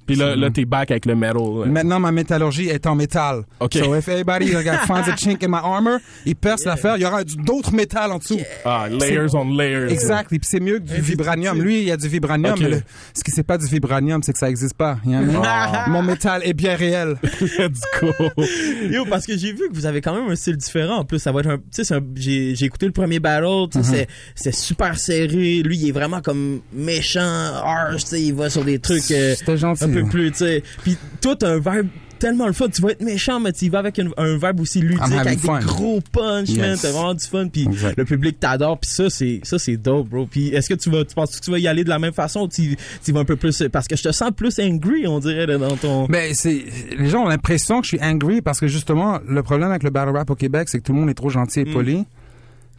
[0.06, 1.36] Puis là, là t'es back avec le metal.
[1.36, 1.66] là.
[1.66, 3.42] Maintenant, ma métallurgie est en métal.
[3.60, 3.74] OK.
[3.74, 7.06] So if anybody like, finds a chink in my armor, il perce l'affaire, il y
[7.06, 8.38] aura d'autres métals en dessous.
[8.64, 9.90] Ah, layers on layers.
[9.92, 10.32] Exact.
[10.32, 11.60] Et puis c'est mieux que du vibranium.
[11.60, 12.52] Lui, il y a du vibranium.
[12.54, 12.60] OK.
[12.60, 12.82] mais le-
[13.14, 14.98] ce qui c'est pas du vibranium, c'est que ça existe pas.
[15.06, 15.42] You know?
[15.44, 15.86] Ah.
[15.88, 17.16] Mon métal est bien réel.
[17.58, 18.12] Let's go.
[18.90, 20.96] Yo, parce que j'ai vu que vous avez quand même un style différent.
[20.98, 23.68] En plus, ça va être un, tu sais, un- j'ai, j'ai écouté le premier battle,
[23.74, 23.82] Mhm.
[23.82, 25.62] c'est, c'est super serré.
[25.62, 29.34] Lui, il est vraiment comme méchant, harsh, tu sais, il va sur des trucs, euh,
[29.36, 29.84] C'était gentil.
[29.86, 30.62] Un peu plus, tu sais.
[30.82, 31.86] Puis toi, t'as un verbe
[32.18, 32.68] tellement le fun.
[32.68, 35.38] Tu vas être méchant, mais tu y vas avec un, un verbe aussi ludique, avec
[35.38, 35.58] fun.
[35.58, 36.70] des gros punch, man.
[36.70, 36.82] Yes.
[36.82, 37.48] T'as vraiment du fun.
[37.48, 38.78] Puis le public t'adore.
[38.78, 40.26] Puis ça, c'est, ça, c'est dope, bro.
[40.26, 42.14] Puis est-ce que tu vas, tu penses que tu vas y aller de la même
[42.14, 45.06] façon ou tu, tu vas un peu plus, parce que je te sens plus angry,
[45.06, 46.06] on dirait, dans ton...
[46.06, 46.64] Ben, c'est,
[46.98, 49.90] les gens ont l'impression que je suis angry parce que justement, le problème avec le
[49.90, 52.04] battle rap au Québec, c'est que tout le monde est trop gentil et Mm.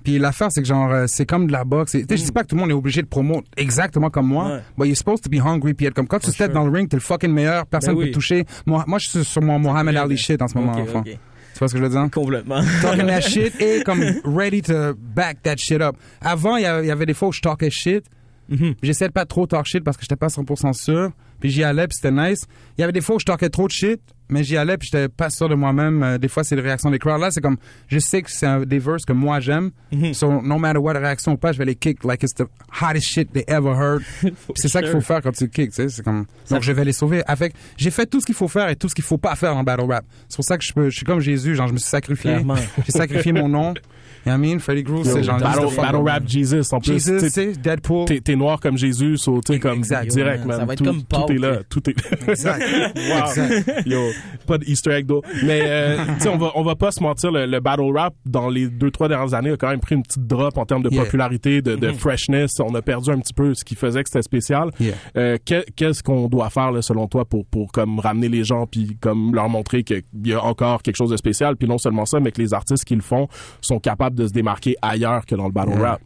[0.03, 1.91] Puis l'affaire, c'est que genre, euh, c'est comme de la boxe.
[1.91, 4.27] Tu sais, Je dis pas que tout le monde est obligé de promo exactement comme
[4.27, 4.51] moi, Mm.
[4.51, 4.61] Ouais.
[4.77, 5.73] but you're supposed to be hungry.
[5.73, 8.01] Puis être comme quand tu steps dans le ring, t'es le fucking meilleur, personne Ben
[8.03, 8.45] peut te toucher.
[8.65, 10.99] Moi, moi, je suis sur mon Mohamed Ali shit en ce moment, Ok, enfant.
[10.99, 11.05] ok.
[11.05, 12.07] Tu vois ce que je veux dire?
[12.11, 12.61] Complètement.
[12.81, 15.95] Talking that shit et comme ready to back that shit up.
[16.21, 18.05] Avant, il y avait- des fois où je talkais shit.
[18.49, 18.75] Mhm.
[18.81, 21.11] J'essayais de pas trop talk shit parce que j'étais pas 100% sûr.
[21.41, 22.45] Puis j'y allais, puis c'était nice.
[22.77, 24.89] Il y avait des fois où je talkais trop de shit, mais j'y allais, puis
[24.91, 26.03] j'étais pas sûr de moi-même.
[26.03, 27.19] Euh, des fois, c'est les réactions des crowds.
[27.19, 29.71] Là, c'est comme, je sais que c'est des verses que moi j'aime.
[29.91, 30.13] Mhm.
[30.13, 32.45] So, no matter what réaction ou pas, je vais les kick like it's the
[32.81, 34.01] hottest shit they ever heard.
[34.55, 35.89] C'est ça qu'il faut faire quand tu kick, tu sais.
[35.89, 37.23] C'est comme, donc je vais les sauver.
[37.27, 39.53] Avec, j'ai fait tout ce qu'il faut faire et tout ce qu'il faut pas faire
[39.53, 40.05] dans battle rap.
[40.27, 42.37] C'est pour ça que je peux, je suis comme Jésus, genre, je me suis sacrifié.
[42.85, 43.73] J'ai sacrifié mon nom.
[44.27, 44.59] You know what I mean?
[44.59, 46.93] Freddie Groove, c'est genre, battle, battle rap Jesus en plus.
[46.93, 48.05] Jesus, tu sais, tu sais, Deadpool.
[48.05, 50.09] T'es, noir comme Jésus, so, t'es comme Exact.
[50.11, 50.57] direct, man.
[50.59, 51.95] ça va être tout, comme tout est là, tout est.
[52.29, 52.61] Exact.
[52.95, 53.27] wow.
[53.29, 53.83] Exact.
[53.87, 53.99] Yo,
[54.45, 55.21] pas de Easter egg d'eau.
[55.43, 58.13] Mais euh, tu sais, on va on va pas se mentir, le, le battle rap
[58.25, 60.83] dans les deux trois dernières années a quand même pris une petite drop en termes
[60.83, 61.03] de Yeah.
[61.03, 61.93] popularité, de, de Mhm.
[61.95, 62.59] freshness.
[62.59, 64.71] On a perdu un petit peu ce qui faisait que c'était spécial.
[64.79, 64.93] Yeah.
[65.17, 68.65] Euh, que- Qu'est-ce qu'on doit faire là, selon toi pour pour comme ramener les gens
[68.67, 71.55] puis comme leur montrer qu'il y a encore quelque chose de spécial?
[71.55, 73.27] Puis non seulement ça mais que les artistes qui le font
[73.61, 75.91] sont capables de se démarquer ailleurs que dans le battle Yeah.
[75.91, 76.01] rap.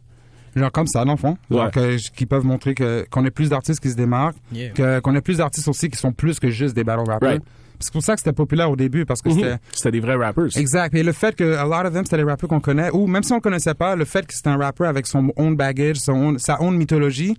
[0.54, 1.36] Genre comme ça, dans le fond.
[1.50, 1.70] Genre Ouais.
[1.70, 4.70] que- qui peuvent montrer que qu'on ait plus d'artistes qui se démarquent, Yeah.
[4.70, 7.30] que qu'on ait plus d'artistes aussi qui sont plus que juste des battle rappers.
[7.30, 7.42] Right.
[7.82, 9.34] C'est pour ça que c'était populaire au début parce que Mhm.
[9.34, 10.46] c'était C'était des vrais rappers.
[10.56, 10.94] Exact.
[10.94, 13.22] Et le fait que a lot of them c'était les rappeurs qu'on connaît ou même
[13.22, 16.12] si on connaissait pas, le fait que c'était un rappeur avec son own baggage, son
[16.14, 17.36] own- sa own mythologie,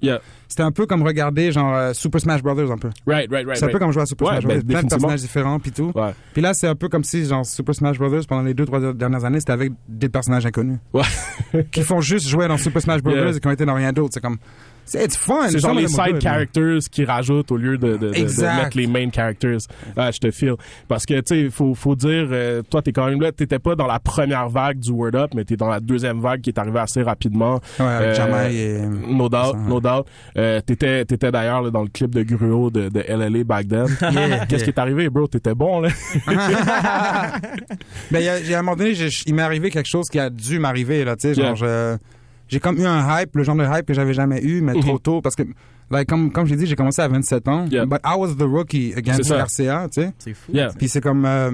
[0.47, 2.89] c'était un peu comme regarder genre euh, Super Smash Brothers un peu.
[3.07, 3.57] Right, right, right.
[3.57, 5.59] C'est un peu comme jouer à Super Ouais, Smash ben, Brothers, plein de personnages différents
[5.59, 5.91] puis tout.
[6.33, 8.93] Puis là c'est un peu comme si genre Super Smash Brothers pendant les deux trois
[8.93, 10.77] dernières années c'était avec des personnages inconnus.
[11.71, 13.37] qui font juste jouer dans Super Smash Brothers Yeah.
[13.37, 14.11] et qui ont été dans rien d'autre.
[14.13, 14.37] C'est comme
[14.93, 15.47] it's fun.
[15.49, 18.63] C'est genre les side good, characters qui rajoutent au lieu de, de, de- de Exact.
[18.63, 19.59] mettre les main characters.
[19.97, 20.53] Ah, je te feel.
[20.87, 23.75] Parce que, tu sais, faut, faut dire, euh, toi, t'es quand même là, t'étais pas
[23.75, 26.59] dans la première vague du Word Up, mais t'es dans la deuxième vague qui est
[26.59, 27.59] arrivée assez rapidement.
[27.79, 30.05] Ouais, avec Jamai et- No doubt, no doubt.
[30.37, 33.85] Euh, t'étais, t'étais d'ailleurs dans le clip de Gruau de, de LLA back then.
[34.13, 34.63] Yeah, Qu'est-ce yeah.
[34.65, 35.27] qui est arrivé, bro?
[35.27, 35.89] T'étais bon, là.
[38.11, 38.91] Ben, il y a, il y a un moment donné,
[39.25, 41.55] il m'est arrivé quelque chose qui a dû m'arriver, là, tu sais, Yeah.
[41.55, 41.97] genre, je-
[42.53, 44.99] j'ai comme eu un hype, le genre de hype que j'avais jamais eu, mais trop
[44.99, 45.43] tôt, parce que,
[45.89, 48.93] like, comme, comme j'ai dit, j'ai commencé à 27 ans, but I was the rookie
[48.95, 49.31] against.
[49.31, 50.13] RCA, tu sais.
[50.19, 50.51] C'est fou.
[50.53, 50.69] Yeah.
[50.77, 51.51] Puis c'est comme, euh,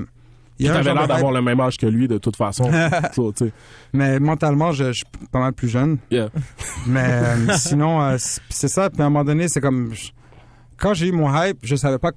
[0.59, 2.35] il y a un t'avais genre l'air d'avoir le même âge que lui, de toute
[2.35, 2.69] façon.
[3.13, 3.33] So,
[3.93, 5.97] mais mentalement, je, je suis pas mal plus jeune.
[6.11, 6.29] Yeah.
[6.85, 10.11] Mais euh, sinon, euh, c'est c'est ça, puis à un moment donné, c'est comme, je-
[10.77, 12.11] quand j'ai eu mon hype, je savais pas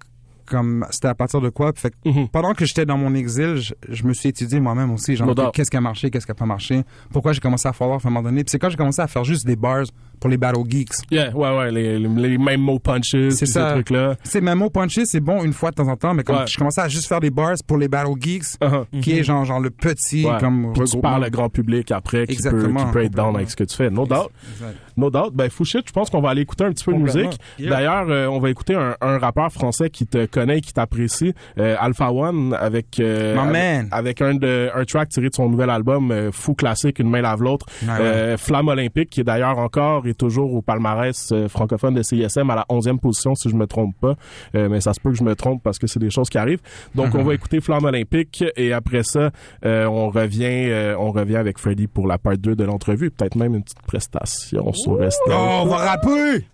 [0.47, 1.73] comme c'était à partir de quoi?
[1.73, 2.29] Puis Fait que Mm-hmm.
[2.31, 5.71] pendant que j'étais dans mon exil, je, je me suis étudié moi-même aussi, genre qu'est-ce
[5.71, 8.01] qui a marché, qu'est-ce qui a pas marché, pourquoi j'ai commencé à follow à un
[8.05, 8.43] moment donné?
[8.43, 9.85] Puis c'est quand j'ai commencé à faire juste des bars
[10.23, 10.93] pour les battle geeks.
[11.11, 14.15] Yeah, ouais, ouais, les, les, les mêmes mots punches, C'est ces trucs-là.
[14.23, 16.45] C'est même mot punché, c'est bon une fois de temps en temps, mais comme Ouais.
[16.49, 18.57] je commençais à juste faire des bars pour les battle geeks,
[19.03, 20.33] qui est genre genre le petit Uh-huh.
[20.35, 20.39] Ouais.
[20.41, 22.85] comme Puis tu parles au grand public après qui peut, Exactement.
[22.87, 23.91] qui peut être down avec ce que tu fais.
[23.91, 24.31] No doubt.
[24.53, 24.77] Exact.
[24.97, 25.33] No doubt.
[25.35, 27.39] Ben, Fouchit, je pense qu'on va aller écouter un petit peu de musique.
[27.59, 27.71] Yeah.
[27.71, 31.35] D'ailleurs, euh, on va écouter un, un rappeur français qui te connaît et qui t'apprécie,
[31.59, 33.89] euh, Alpha One, avec, euh, avec, man.
[33.91, 37.23] avec un, de, un track tiré de son nouvel album, euh, Fou Classique, Une main
[37.23, 37.67] lave l'autre.
[37.83, 42.51] Ouais, Euh, Flamme Olympique, qui est d'ailleurs encore toujours au palmarès euh, francophone de CISM
[42.51, 44.15] à la 11e position, si je me trompe pas.
[44.55, 46.39] Euh, mais ça se peut que je me trompe parce que c'est des choses qui
[46.39, 46.63] arrivent.
[46.95, 49.31] Donc, on va écouter Flamme Olympique et après ça,
[49.65, 53.11] euh, on revient euh, on revient avec Freddy pour la part 2 de l'entrevue.
[53.11, 55.35] Peut-être même une petite prestation sur Estelle.
[55.35, 56.47] Oh, on va rapper!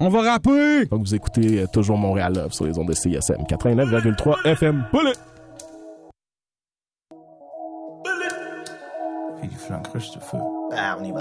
[0.00, 0.86] On va rapper!
[0.86, 4.84] Donc, vous écoutez euh, toujours Montréal Love sur les ondes de CISM 89,3 FM.
[4.92, 5.12] Bullet!
[9.42, 10.38] Fais du feu.
[10.74, 11.20] Ah, on y va.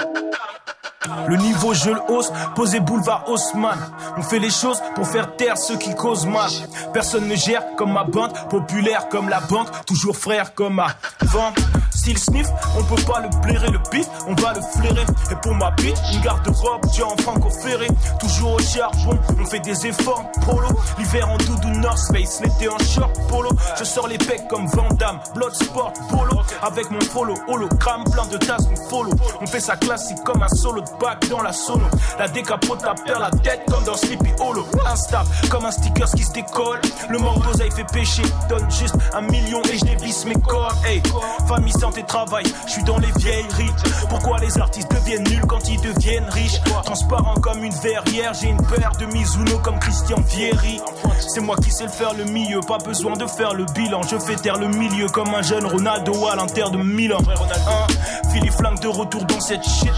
[1.28, 3.78] Le niveau je le hausse, posé boulevard Haussmann.
[4.18, 6.50] On fait les choses pour faire taire ceux qui causent mal.
[6.94, 11.54] Personne ne gère comme ma bande, populaire comme la banque, toujours frère comme avant.
[11.94, 15.06] S'il sniff, on peut pas le blairer le pif, on va le flairer.
[15.32, 17.88] Et pour ma bite, une garde-robe, tiens en franco ferré.
[18.20, 20.70] Toujours au charbon, on fait des efforts polo.
[20.98, 23.50] L'hiver en doudou North Face, l'été en short polo.
[23.78, 26.42] Je sors les pecs comme Van Damme, Bloodsport polo.
[26.62, 29.12] Avec mon follow, hologramme, plein de tasses, on follow.
[29.42, 30.82] On fait ça classique comme un solo
[31.30, 31.86] dans la sono.
[32.18, 34.66] La décapote perd la tête comme dans Sleepy Hollow.
[34.86, 36.82] Instable comme un sticker qui se décolle.
[37.10, 38.24] Le manque d'oseille fait pécher.
[38.50, 40.76] Donne juste un million et je dévisse mes cordes.
[40.86, 41.02] Hey,
[41.48, 42.46] famille, santé, travail.
[42.66, 43.72] Je suis dans les vieilleries.
[44.10, 46.62] Pourquoi les artistes deviennent nuls quand ils deviennent riches?
[46.84, 48.34] Transparent comme une verrière.
[48.34, 50.82] J'ai une paire de Mizuno comme Christian Vieri.
[51.20, 52.60] C'est moi qui sais le faire le milieu.
[52.62, 54.02] Pas besoin de faire le bilan.
[54.04, 57.20] Je fais taire le milieu comme un jeune Ronaldo à l'Inter de Milan.
[57.28, 59.92] Un, Philippe Flingue de retour dans cette shit.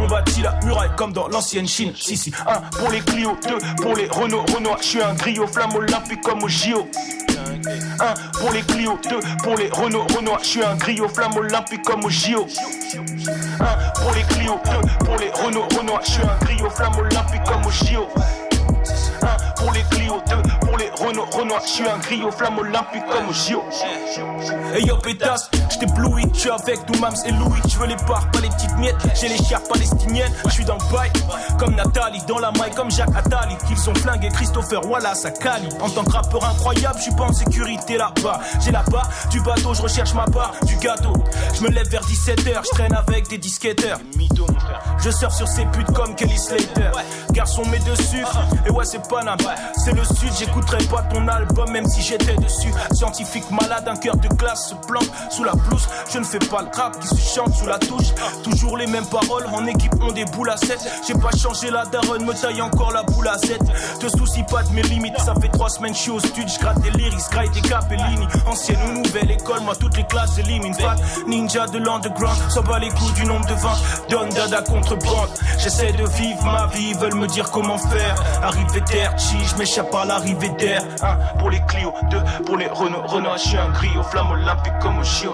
[0.00, 1.92] On bâtit la muraille comme dans l'ancienne Chine.
[1.96, 4.76] Si, si, un pour les Clio, deux pour les Renault, Renoir.
[4.80, 6.86] Je suis un griot, flamme olympique comme au JO.
[8.00, 10.40] Un pour les Clio, deux pour les Renault, Renoir.
[10.42, 12.46] Je suis un griot, flamme olympique comme au JO.
[13.60, 16.00] Un pour les Clio, deux pour les Renault, Renoir.
[16.04, 18.06] Je suis un griot, flamme olympique comme au JO.
[19.74, 21.60] Les Clio, deux pour les Renault, Renoir.
[21.64, 23.62] Je suis un griot, flamme olympique comme JO.
[24.74, 28.48] Hey yo pétasse, j't'éblouis, j'suis avec Doumams et Louis, je veux les parts, pas les
[28.48, 31.10] petites miettes, j'ai les chars palestiniennes, j'suis dans le bail,
[31.58, 35.68] comme Nathalie, dans la maille comme Jacques Attali, qu'ils ont flingué Christopher Wallace à Cali.
[35.80, 39.82] En tant que rappeur incroyable, j'suis pas en sécurité là-bas, j'ai part du bateau, je
[39.82, 41.12] recherche ma part du gâteau.
[41.54, 43.98] Je me lève vers 17h, je traîne avec des disquetteurs.
[44.98, 46.90] Je surfe sur ces putes comme Kelly Slater.
[47.32, 49.38] Garçon met de sucre, et ouais c'est Paname,
[49.76, 52.72] c'est le sud, j'écouterai pas ton album, même si j'étais dessus.
[52.92, 55.86] Scientifique malade, un cœur de glace se plante sous la blouse.
[56.10, 58.14] Je ne fais pas le rap qui se chante sous la touche.
[58.42, 60.78] Toujours les mêmes paroles, en équipe on des boules à 7.
[61.06, 63.58] J'ai pas changé la daronne, me taille encore la boule à 7.
[64.00, 66.44] Te soucie pas de mes limites, ça fait trois semaines je suis au studio.
[66.46, 68.26] Je gratte des lyrics, graille des capellini.
[68.46, 70.74] Ancienne ou nouvelle école, moi toutes les classes j'élimine.
[70.74, 70.96] Fat,
[71.26, 73.82] ninja de l'underground, ça bat les coups du nombre de ventes.
[74.08, 75.30] Donne dada contre bande.
[75.58, 78.14] J'essaie de vivre ma vie, veulent me dire comment faire.
[78.42, 78.84] Arrivé
[79.16, 80.82] chi, je m'échappe à l'arrivée d'air.
[81.02, 84.32] Un pour les Clio, deux pour les Renault, Renault, je suis un gris aux flammes
[84.32, 85.32] olympiques comme au chio.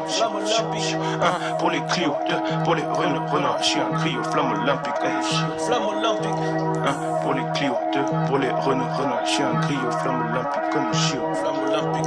[1.23, 4.53] Un pour les Clio, deux pour les Renault, Renault, je suis un gris aux flammes
[4.63, 5.47] olympiques comme au chio.
[5.67, 6.41] Flamme olympique.
[6.87, 10.31] Un pour les Clio, deux pour les Renault, Renault, je suis un gris aux flammes
[10.31, 11.21] olympiques comme au chio.
[11.35, 12.07] Flamme olympique.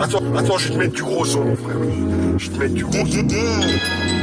[0.00, 1.76] Attends, attends, je vais te mettre du gros son, mon frère.
[2.36, 4.17] Je vais te mettre du gros son.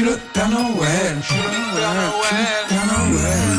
[0.00, 3.58] Suis le Père Noël, je suis le Père Noël, Père Noël.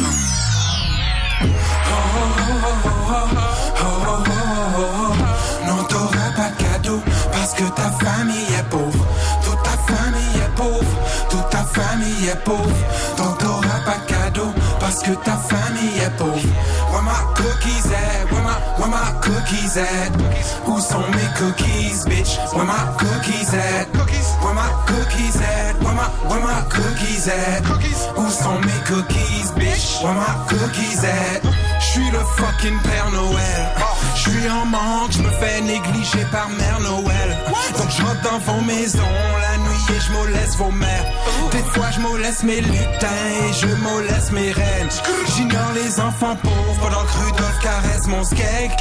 [5.67, 7.01] Non, t'auras pas de cadeau
[7.31, 9.05] parce que ta famille est pauvre.
[9.43, 10.95] Toute ta famille est pauvre,
[11.29, 12.77] toute ta famille est pauvre.
[13.17, 14.10] Donc t'auras pas de
[14.91, 16.35] parce que ta famille est pauvre.
[16.91, 18.29] Where my cookies at?
[18.29, 20.11] Where my, where my cookies at?
[20.67, 22.37] Où sont mes cookies, bitch?
[22.53, 23.87] Where my cookies at?
[24.41, 25.75] Where my cookies at?
[25.81, 27.63] Where my, where my cookies at?
[28.17, 30.03] Où sont mes cookies, bitch?
[30.03, 31.60] Where my cookies at?
[31.81, 33.75] J'suis le fucking Père Noël.
[34.15, 37.37] J'suis en manque, j'me fais négliger par Mère Noël.
[37.77, 39.01] Donc j'entre dans vos maisons
[39.41, 41.05] la nuit et je moleste vos mères.
[41.51, 43.07] Des fois je moleste mes lutins
[43.47, 44.89] et je moleste mes reines.
[45.35, 48.71] J'ignore les enfants pauvres pendant que Rudolph caresse mon skeg.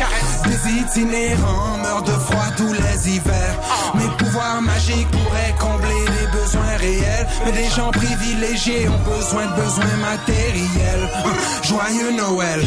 [0.44, 3.56] Des itinérants meurent de froid tous les hivers.
[3.94, 5.79] Mes pouvoirs magiques pourraient combler
[6.82, 11.10] mais des gens privilégiés ont besoin de besoins matériels.
[11.26, 11.30] Hein,
[11.62, 12.60] joyeux Noël.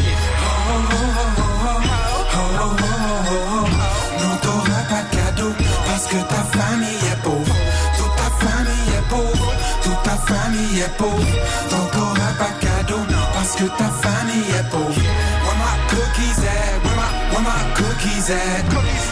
[4.20, 5.52] Non, t'auras pas cadeau
[5.86, 7.56] parce que ta famille est pauvre.
[7.96, 9.52] Toute ta famille est pauvre.
[9.82, 11.34] Toute ta famille est pauvre.
[11.70, 13.02] Donc t'auras pas cadeau
[13.34, 15.02] parce que ta famille est pauvre.
[15.42, 16.78] Where my cookies at?
[16.84, 16.94] Where
[17.74, 18.64] cookies at?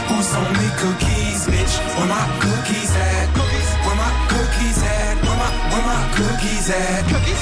[0.09, 1.75] Où sont mes cookies, bitch?
[1.97, 2.82] Where my cookies
[6.43, 7.05] cookies at?
[7.07, 7.41] Cookies?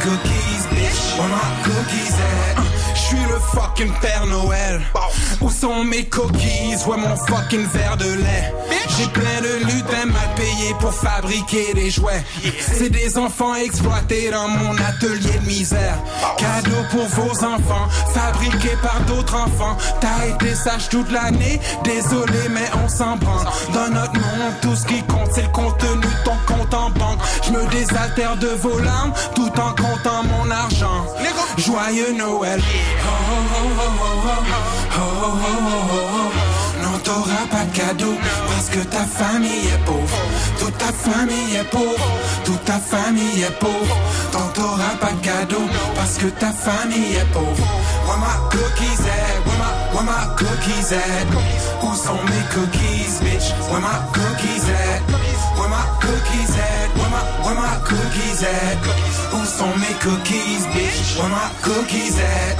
[0.00, 0.85] Cookies.
[1.18, 2.62] Where my cookies at?
[2.94, 4.80] Je suis le fucking Père Noël.
[5.40, 6.74] Où sont mes cookies?
[6.86, 8.52] Ouais, mon fucking verre de lait.
[8.96, 12.24] J'ai plein de lutins mal payés pour fabriquer des jouets.
[12.58, 15.98] C'est des enfants exploités dans mon atelier de misère.
[16.38, 19.76] Cadeau pour vos enfants, fabriqués par d'autres enfants.
[20.00, 23.46] T'as été sage toute l'année, désolé, mais on s'en branle.
[23.74, 27.18] Dans notre monde, tout ce qui compte, c'est le contenu de ton compte en banque.
[27.44, 31.06] Je me désaltère de vos larmes, tout en comptant mon argent chant
[31.58, 32.60] Joyeux Noël.
[32.60, 35.08] Oh oh oh, oh, oh,
[35.92, 38.14] oh, Non t'auras pas de cadeau
[38.48, 40.18] Parce que ta famille est pauvre.
[40.58, 42.08] Toute ta famille est pauvre.
[42.44, 43.96] Toute ta famille est pauvre.
[44.32, 45.62] T'en t'auras pas de cadeau
[45.94, 47.66] Parce que ta famille est pauvre.
[48.06, 51.26] Where my cookies at Where my, where my cookies at
[51.82, 53.50] Où sont mes cookies bitch?
[53.68, 55.02] Where my cookies at
[55.58, 61.18] Where my cookies at Where my, where my cookies at où sont mes cookies, bitch?
[61.18, 62.56] Where my cookies at?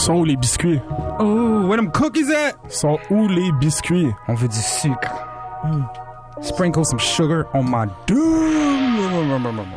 [0.00, 0.80] Sont où les biscuits?
[1.18, 2.54] Oh, where them cookies at?
[2.70, 4.06] Sont où les biscuits?
[4.28, 5.12] On veut du sucre.
[5.64, 5.82] Mm.
[6.42, 9.68] Sprinkle some sugar on my doom.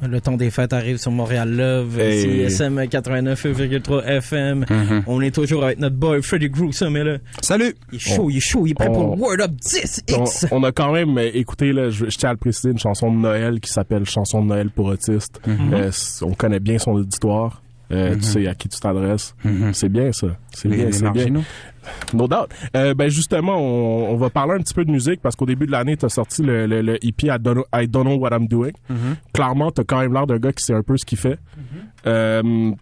[0.00, 2.48] Le temps des fêtes arrive sur Montréal Love, Hey.
[2.48, 4.64] CSM 89,3 FM.
[4.70, 5.02] Mhm.
[5.08, 7.18] On est toujours avec notre boy Freddy Gruesome, est là.
[7.42, 7.74] Salut!
[7.92, 10.46] Il est chaud, il est chaud, il est prêt pour le Word Up 10X.
[10.52, 13.10] On, on a quand même écouté, là, je, je tiens à le préciser, une chanson
[13.12, 15.40] de Noël qui s'appelle Chanson de Noël pour autistes.
[15.46, 15.74] Mhm.
[15.74, 15.90] Euh,
[16.22, 17.62] on connaît bien son auditoire.
[17.90, 18.18] Euh, Mhm.
[18.18, 19.34] Tu sais à qui tu t'adresses.
[19.44, 19.72] Mhm.
[19.72, 20.26] C'est bien ça.
[20.52, 21.42] C'est bien, c'est bien.
[22.12, 22.48] No doubt.
[22.76, 25.64] Euh, ben justement, on, on va parler un petit peu de musique parce qu'au début
[25.66, 28.16] de l'année, tu as sorti le, le, le EP I Don't, Know, I Don't Know
[28.18, 28.72] What I'm Doing.
[28.90, 29.16] Mhm.
[29.32, 31.38] Clairement, tu as quand même l'air d'un gars qui sait un peu ce qu'il fait.
[32.06, 32.72] Euh,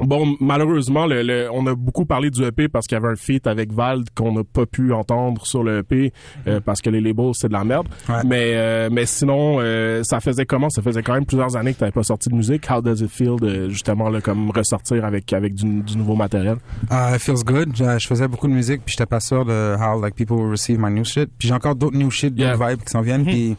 [0.00, 3.16] Bon, malheureusement, le, le- on a beaucoup parlé du EP parce qu'il y avait un
[3.16, 6.12] feat avec Vald qu'on n'a pas pu entendre sur le EP
[6.46, 7.88] euh, parce que les labels, c'est de la merde.
[8.24, 10.70] Mais, euh, mais sinon, euh, ça faisait comment?
[10.70, 12.66] Ça faisait quand même plusieurs années que tu n'avais pas sorti de musique.
[12.70, 16.56] How does it feel de justement là, comme ressortir avec, avec du, du nouveau matériel?
[16.90, 17.76] Uh, it feels good.
[17.76, 20.50] Je, je faisais beaucoup de musique, puis j'étais pas sûr de how like people will
[20.50, 21.28] receive my new shit.
[21.38, 23.24] Puis j'ai encore d'autres new shit, d'autres vibes qui s'en viennent.
[23.24, 23.56] Puis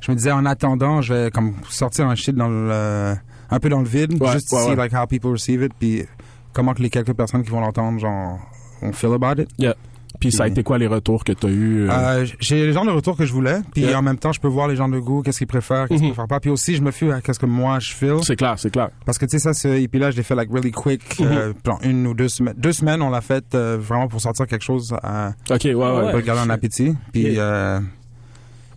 [0.00, 3.14] je me disais en attendant, je vais comme sortir un shit dans le
[3.50, 4.76] un peu dans le vide, Ouais, juste ouais, see ouais.
[4.76, 6.04] like how people receive it, puis
[6.52, 8.38] comment que les quelques personnes qui vont l'entendre, genre,
[8.82, 9.48] on feel about it.
[9.58, 9.74] Yeah.
[10.20, 11.90] Puis ça a été quoi les retours que tu as eu?
[11.90, 13.98] Euh, j'ai les genres de retours que je voulais, puis Yeah.
[13.98, 16.08] en même temps, je peux voir les gens de goût, qu'est-ce qu'ils préfèrent, qu'est-ce qu'ils
[16.10, 16.14] Mhm.
[16.14, 16.38] préfèrent pas.
[16.40, 18.18] Puis aussi, je me fie à qu'est-ce que moi je feel.
[18.22, 18.90] C'est clair, c'est clair.
[19.04, 21.52] Parce que tu sais ça, ce EP là, je l'ai fait like really quick, euh,
[21.64, 22.54] pendant une ou deux semaines.
[22.56, 26.10] Deux semaines, on l'a fait euh, vraiment pour sortir quelque chose à, Ok, ouais, ouais.
[26.12, 26.94] pour garder un appétit.
[27.12, 27.80] Puis euh,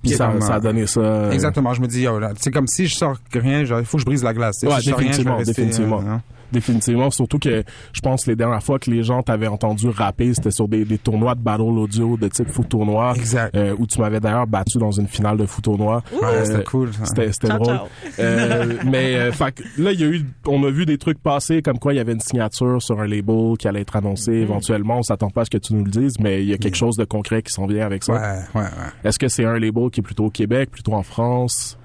[0.08, 1.00] Puis ça, ça a donné ça.
[1.02, 4.02] euh, Exactement, je me dis, là, c'est comme si je sors rien, il faut que
[4.02, 4.58] je brise la glace.
[4.64, 6.00] Ouais, si je sors rien, je vais définitivement, rester, définitivement.
[6.00, 6.22] euh, hein.
[6.52, 10.34] Définitivement, surtout que je pense que les dernières fois que les gens t'avaient entendu rapper,
[10.34, 13.14] c'était sur des, des tournois de battle audio de type foot tournoi.
[13.16, 13.56] Exact.
[13.56, 16.04] Euh, où tu m'avais d'ailleurs battu dans une finale de foot tournoi.
[16.14, 16.92] Ouais, c'était cool.
[17.04, 17.66] C'était, drôle.
[17.66, 17.88] ciao.
[18.20, 21.20] Euh, mais euh, fait que là, il y a eu, on a vu des trucs
[21.22, 24.28] passer comme quoi il y avait une signature sur un label qui allait être annoncé
[24.38, 24.44] Mm-hmm.
[24.44, 24.98] éventuellement.
[25.00, 26.78] On s'attend pas à ce que tu nous le dises, mais il y a quelque
[26.78, 28.14] chose de concret qui s'en vient avec ça.
[28.14, 28.20] Ouais,
[28.56, 28.70] ouais, ouais.
[29.04, 31.78] Est-ce que c'est un label qui est plutôt au Québec, plutôt en France?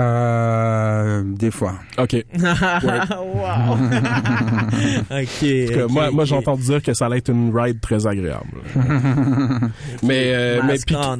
[0.00, 1.74] Euh, des fois.
[1.98, 2.12] OK.
[2.12, 2.22] wow.
[5.18, 8.62] que moi, moi entendu dire que ça allait être une ride très agréable.
[10.04, 10.76] mais euh, mais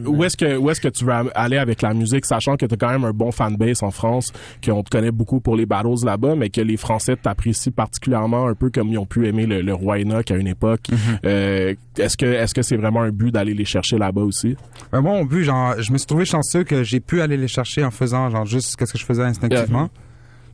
[0.06, 2.74] où est-ce que où est-ce que tu vas aller avec la musique, sachant que tu
[2.74, 4.32] as quand même un bon fanbase en France,
[4.64, 8.54] qu'on te connaît beaucoup pour les battles là-bas, mais que les Français t'apprécient particulièrement un
[8.54, 10.88] peu comme ils ont pu aimer le, le roi Enoch à une époque.
[11.24, 14.56] Euh, est-ce que est-ce que c'est vraiment un but d'aller les chercher là-bas aussi?
[14.92, 17.48] Ben, moi, au but, genre, je me suis trouvé chanceux que j'ai pu aller les
[17.48, 19.88] chercher en faisant, genre, juste ce que je faisais instinctivement.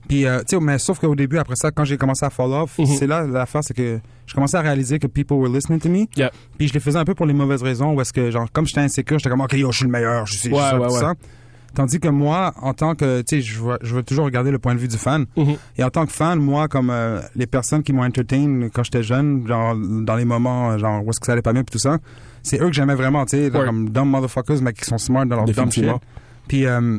[0.08, 2.50] Puis, euh, tu sais, mais sauf qu'au début, après ça, quand j'ai commencé à fall
[2.52, 2.86] off, Mhm.
[2.86, 6.04] c'est là l'affaire, c'est que je commençais à réaliser que people were listening to me.
[6.58, 8.66] Puis je les faisais un peu pour les mauvaises raisons, où est-ce que, genre, comme
[8.66, 10.92] j'étais insécure, j'étais comme, OK, yo, je suis le meilleur, je suis Ouais, ouais, tout
[10.94, 11.00] ouais.
[11.00, 11.14] ça.
[11.74, 14.58] Tandis que moi, en tant que, tu sais, je veux, je veux toujours regarder le
[14.60, 15.24] point de vue du fan.
[15.36, 15.56] Mhm.
[15.78, 19.02] Et en tant que fan, moi, comme euh, les personnes qui m'ont entertain quand j'étais
[19.02, 21.78] jeune, genre, dans les moments, genre, où est-ce que ça allait pas bien, puis tout
[21.80, 21.96] ça,
[22.44, 23.64] c'est eux que j'aimais vraiment, tu sais, Ouais.
[23.64, 25.86] comme dumb motherfuckers, mais qui sont smart dans leur dumb shit.
[26.46, 26.98] Puis, euh,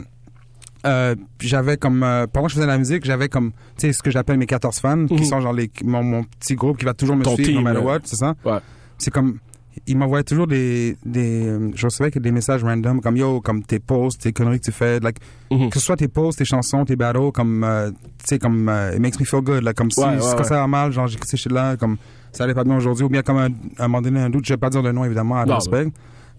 [0.86, 3.94] euh, j'avais comme euh, pendant que je faisais de la musique j'avais comme tu sais
[3.94, 5.08] ce que j'appelle mes 14 fans Mhm.
[5.08, 7.56] qui sont genre les mon, mon petit groupe qui va toujours me Ton suivre no
[7.58, 7.86] team, matter là.
[7.86, 8.34] what c'est ça?
[8.46, 8.60] Ouais.
[8.98, 9.40] c'est comme
[9.88, 13.64] ils m'envoyaient toujours des des euh, je recevais que des messages random comme yo comme
[13.64, 15.18] tes posts tes conneries que tu fais like
[15.52, 15.70] Mhm.
[15.70, 19.00] que ce soit tes posts tes chansons tes battles comme euh, tu sais comme it
[19.00, 21.28] makes me feel good là comme si Ouais, ouais, quand ça va mal genre j'écoute
[21.28, 21.98] ces shit là comme
[22.32, 24.46] ça allait pas bien aujourd'hui ou bien comme un, à un moment donné un doute
[24.46, 25.88] je vais pas dire le nom évidemment à Non, respect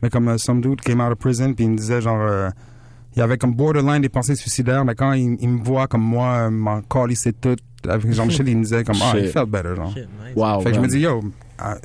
[0.02, 2.50] mais comme some dude came out of prison puis il me disait genre
[3.16, 6.02] il y avait comme borderline des pensées suicidaires mais quand il, il me voit comme
[6.02, 7.56] moi euh, m'en calisser tout
[7.88, 9.24] avec shit il me disait comme ah Shit.
[9.24, 10.36] il felt better genre Shit, nice.
[10.36, 10.60] Wow.
[10.60, 11.22] fait que je me dis yo
[11.58, 11.76] ah,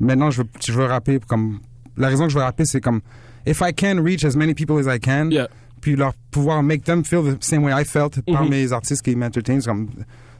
[0.00, 1.60] maintenant je veux je veux rapper comme
[1.96, 3.00] la raison que je veux rapper c'est comme
[3.46, 5.48] if I can reach as many people as I can Yeah.
[5.80, 8.50] puis leur pouvoir make them feel the same way I felt par Mhm.
[8.50, 9.88] mes artistes qui m'entertainent c'est comme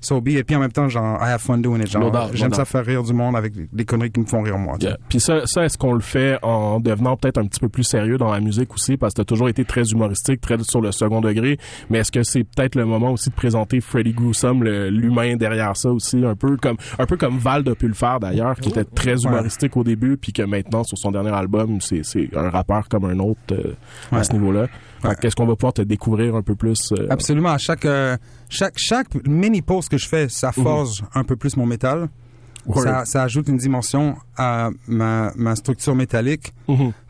[0.00, 2.10] so be it puis en même temps genre I have fun doing it genre No
[2.10, 4.58] doubt, no j'aime ça faire rire du monde avec des conneries qui me font rire
[4.58, 4.76] moi.
[4.80, 4.96] Yeah.
[5.08, 8.18] Puis ça, ça est-ce qu'on le fait en devenant peut-être un petit peu plus sérieux
[8.18, 11.20] dans la musique aussi, parce que t'as toujours été très humoristique, très sur le second
[11.20, 11.58] degré.
[11.90, 15.90] Mais est-ce que c'est peut-être le moment aussi de présenter Freddy Gruesome, l'humain derrière ça
[15.90, 18.84] aussi, un peu comme un peu comme Val a pu le faire d'ailleurs, qui était
[18.84, 22.02] très humoristique au début, puis que maintenant sur son dernier album, c'est
[22.36, 23.74] un rappeur comme un autre euh,
[24.12, 24.66] à ce niveau-là.
[25.20, 27.50] Qu'est-ce qu'on va pouvoir te découvrir un peu plus euh, Absolument.
[27.50, 28.16] À chaque, euh,
[28.48, 32.08] chaque, chaque mini pause que je fais, ça forge un peu plus mon métal.
[32.74, 36.52] Ça, ça ajoute une dimension à ma, ma structure métallique.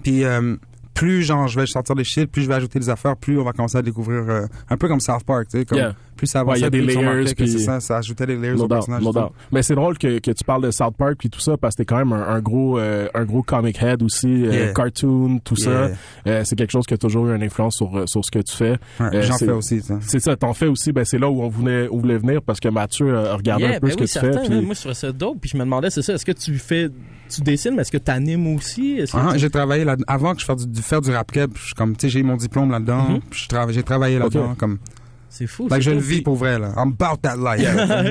[0.03, 0.57] Puis euh,
[0.95, 3.45] plus genre je vais sortir des shit, plus je vais ajouter des affaires, plus on
[3.45, 5.95] va commencer à découvrir un peu comme South Park, tu sais, comme Yeah.
[6.19, 7.97] Plus ça Ouais, il y a avançait, des plus on layers, puis- c'est ça, ça
[7.99, 9.03] ajoutait des layers No au doubt, personnage.
[9.03, 9.33] no.
[9.53, 11.83] Mais c'est drôle que, que tu parles de South Park puis tout ça parce que
[11.83, 15.57] t'es quand même un, un gros euh, un gros comic head aussi, euh, cartoon, tout
[15.57, 15.89] ça.
[16.27, 18.55] Euh, c'est quelque chose qui a toujours eu une influence sur sur ce que tu
[18.55, 18.77] fais.
[19.01, 19.95] Ouais, Euh, J'en fais aussi, ça.
[20.03, 20.93] C'est ça, t'en fais aussi.
[20.93, 23.77] Ben c'est là où on voulait on voulait venir parce que Mathieu a regardé Yeah,
[23.77, 24.49] un peu ben ce que oui, tu certain, fais.
[24.49, 25.39] puis- Moi, je trouvais ça dope.
[25.41, 26.89] Puis je me demandais, c'est ça, est-ce que tu fais,
[27.31, 29.01] tu dessines, mais est-ce que tu animes aussi?
[29.15, 31.41] Ah, tu- j'ai travaillé là avant que je fasse du, du- faire du rap je
[31.65, 33.21] suis comme tu sais j'ai mon diplôme là-dedans, Mhm.
[33.71, 34.79] j'ai travaillé là-dedans comme
[35.31, 35.69] C'est fou.
[35.69, 36.73] Like, c'est je le vis pour vrai là.
[36.77, 37.69] I'm about that life.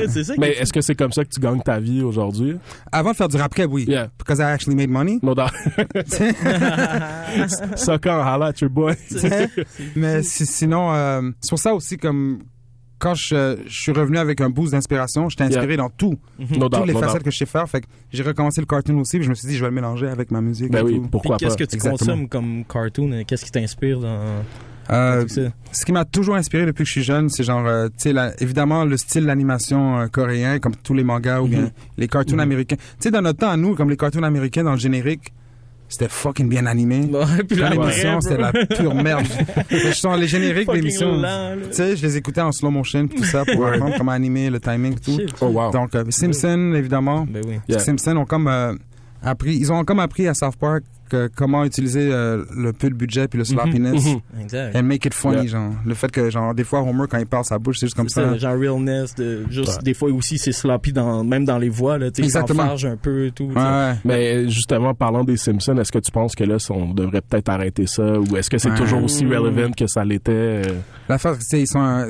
[0.10, 2.58] c'est ça Mais est- est-ce que c'est comme ça que tu gagnes ta vie aujourd'hui?
[2.92, 3.86] Avant de faire du rap oui.
[3.88, 4.10] Yeah.
[4.20, 5.20] Because I actually made money.
[5.24, 5.52] No doubt.
[8.02, 8.94] quand holla at your boy.
[9.96, 12.40] mais si- sinon, euh, c'est pour ça aussi comme
[13.00, 15.78] quand je, je suis revenu avec un boost d'inspiration, j'étais inspiré Yeah.
[15.78, 16.18] dans tout.
[16.40, 16.48] Mhm.
[16.48, 17.24] Toutes No doubt, les no facettes doubt.
[17.26, 17.70] que je sais faire.
[17.70, 19.76] Fait que j'ai recommencé le cartoon aussi, puis je me suis dit, je vais le
[19.76, 20.72] mélanger avec ma musique.
[20.72, 21.08] Ben et oui, tout.
[21.10, 21.98] pourquoi qu'est-ce que tu Exactement.
[22.16, 23.24] consommes comme cartoon?
[23.28, 24.20] Qu'est-ce qui t'inspire dans...
[24.90, 25.26] Euh,
[25.72, 28.36] ce qui m'a toujours inspiré depuis que je suis jeune, c'est genre, euh, tu sais,
[28.40, 31.72] évidemment, le style d'animation euh, coréen, comme tous les mangas ou bien Mhm.
[31.98, 32.40] les cartoons Mhm.
[32.42, 32.76] américains.
[32.78, 35.34] Tu sais, dans notre temps, nous, comme les cartoons américains dans le générique,
[35.90, 37.08] c'était fucking bien animé.
[37.12, 37.26] là,
[37.72, 39.26] L'émission, c'était la pure merde.
[39.70, 41.56] je sens les génériques là.
[41.56, 43.76] Tu sais, je les écoutais en slow motion, tout ça, pour Ouais.
[43.76, 45.18] apprendre comment animer, le timing, et tout.
[45.42, 45.72] Oh, wow.
[45.72, 47.26] Donc, Simpson, évidemment.
[47.30, 47.80] Ben oui.
[47.80, 48.50] Simpson ont comme
[49.24, 52.96] appris, ils ont comme appris à South Park que comment utiliser euh, le peu de
[52.96, 54.42] budget puis le sloppiness Mhm.
[54.42, 54.76] Exact.
[54.76, 55.48] and make it funny, Yeah.
[55.48, 55.72] genre.
[55.86, 58.10] Le fait que, genre, des fois, Homer, quand il parle sa bouche, c'est juste comme
[58.10, 58.24] ça.
[58.32, 59.84] ça, genre realness, de, juste Ouais.
[59.84, 62.44] des fois aussi c'est sloppy dans, même dans les voix, là, tu sais, ils un
[62.98, 63.48] peu, tout.
[63.54, 63.96] tu sais.
[64.06, 67.88] Mais justement, parlant des Simpsons, est-ce que tu penses que là, on devrait peut-être arrêter
[67.88, 68.78] ça ou est-ce que c'est Ouais.
[68.78, 70.32] toujours aussi relevant que ça l'était?
[70.32, 70.62] euh?
[71.10, 72.10] L'affaire, c'est qu'ils sont, un-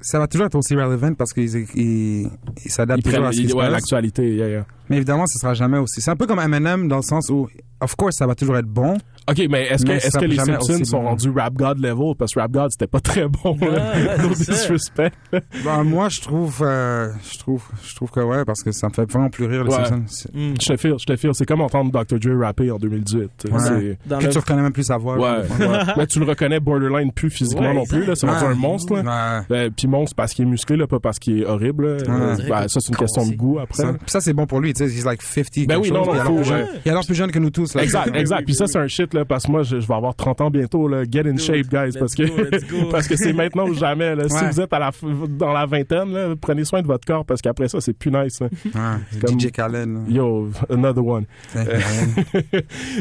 [0.00, 2.28] ça va toujours être aussi relevant parce qu'ils ils,
[2.64, 3.72] ils s'adaptent Ils toujours à ce qui se ouais, passe.
[3.72, 4.34] l'actualité.
[4.34, 4.66] yeah, yeah.
[4.88, 6.00] Mais évidemment, ce sera jamais aussi.
[6.00, 7.48] C'est un peu comme Eminem dans le sens où,
[7.80, 8.96] of course, ça va toujours être bon.
[9.28, 11.08] OK, mais est-ce que, Mais les Simpsons sont bon.
[11.08, 12.14] rendus Rap God level?
[12.16, 13.56] Parce que Rap God, c'était pas très bon.
[13.60, 15.12] ouais, no disrespect.
[15.64, 18.92] Ben, moi, je trouve, euh, je trouve, je trouve que ouais, parce que ça me
[18.92, 19.84] fait vraiment plus rire, les Ouais.
[19.84, 20.04] Simpsons.
[20.08, 21.30] C'est- Je te file, je te file.
[21.34, 22.18] C'est comme entendre Dr.
[22.20, 23.30] Dre rapper en 2018.
[23.38, 23.52] tu sais.
[23.54, 23.98] Ouais.
[24.20, 25.16] Puis tu reconnais même plus sa voix.
[25.16, 25.86] Ouais, là.
[25.86, 25.92] ouais.
[25.96, 28.04] mais tu le reconnais borderline plus physiquement Ouais, non plus.
[28.04, 28.14] là.
[28.14, 28.52] C'est rendu exact.
[28.52, 28.94] un monstre.
[29.02, 29.44] Là.
[29.48, 31.96] Ben, puis monstre parce qu'il est musclé, là, pas parce qu'il est horrible.
[32.06, 33.82] ben, ça, c'est une question de goût après.
[34.06, 36.92] Ça, c'est bon pour lui, tu sais, he's like 50 Ben oui, non, il a
[36.94, 37.65] l'air plus jeune que nous tous.
[37.74, 37.82] Là.
[37.82, 38.44] Exact, exact.
[38.44, 40.50] Puis ça, c'est un shit, là, parce que moi, je, je vais avoir 30 ans
[40.50, 41.02] bientôt, là.
[41.10, 42.24] Get in shape, guys, parce que,
[42.70, 44.28] go, parce que c'est maintenant ou jamais, là.
[44.28, 44.90] Si vous êtes à la,
[45.28, 48.40] dans la vingtaine, là, prenez soin de votre corps, parce qu'après ça, c'est plus nice,
[48.40, 48.48] là.
[48.64, 49.88] Ouais, Comme- DJ Khaled.
[49.88, 50.00] là.
[50.08, 51.24] Yo, another one.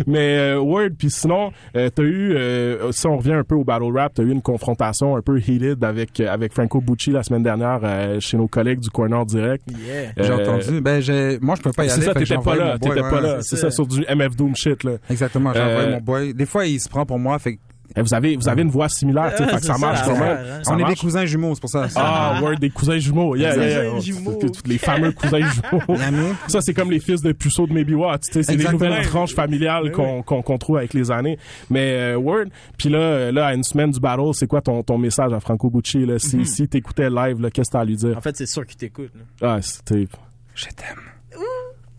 [0.07, 3.63] Mais euh, Word, puis sinon, euh, t'as eu, euh, si on revient un peu au
[3.63, 7.23] battle rap, t'as eu une confrontation un peu heated avec euh, avec Franco Bucci la
[7.23, 9.63] semaine dernière euh, chez nos collègues du Corner Direct.
[9.69, 10.11] Yeah.
[10.17, 10.81] J'ai entendu.
[10.81, 11.01] Ben,
[11.41, 12.05] moi, je peux pas y c'est aller.
[12.05, 13.37] ça, que j'ai t'étais pas là, t'étais pas là.
[13.41, 14.93] C'est ça, sur du MF Doom shit, là.
[15.09, 16.33] Exactement, j'ai Euh, mon boy.
[16.33, 17.59] Des fois, il se prend pour moi, fait
[17.97, 20.05] Eh, Vous avez, vous avez une voix similaire, tu sais, Ouais, ça c'est marche ça,
[20.05, 20.37] quand ouais, même.
[20.37, 20.63] ouais.
[20.63, 21.87] Ça On est des cousins jumeaux, c'est pour ça.
[21.95, 23.35] Ah, word, des cousins jumeaux.
[23.37, 23.89] Yeah, yeah, yeah.
[23.91, 24.39] Cousins jumeaux.
[24.41, 26.33] Tous les fameux cousins jumeaux.
[26.47, 28.17] Ça, c'est comme les fils de puceaux de Maybe What.
[28.17, 28.89] tu sais, C'est les Exactement.
[28.89, 31.37] nouvelles tranches familiales Ben qu'on qu'on trouve avec les années.
[31.69, 32.45] Mais, euh, word.
[32.77, 35.69] Puis là, là, à une semaine du battle, c'est quoi ton, ton message à Franco
[35.69, 36.17] Bucci, là?
[36.19, 36.45] Si, Mhm.
[36.45, 38.17] si t'écoutais live, qu'est-ce que t'as à lui dire?
[38.17, 39.11] En fait, c'est sûr qu'ils t'écoutent.
[39.41, 39.55] là.
[39.55, 40.07] Ah, c'était
[40.55, 41.39] Je t'aime.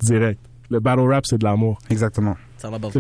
[0.03, 0.41] direct.
[0.69, 1.79] Le battle rap, c'est de l'amour.
[1.91, 2.37] Exactement.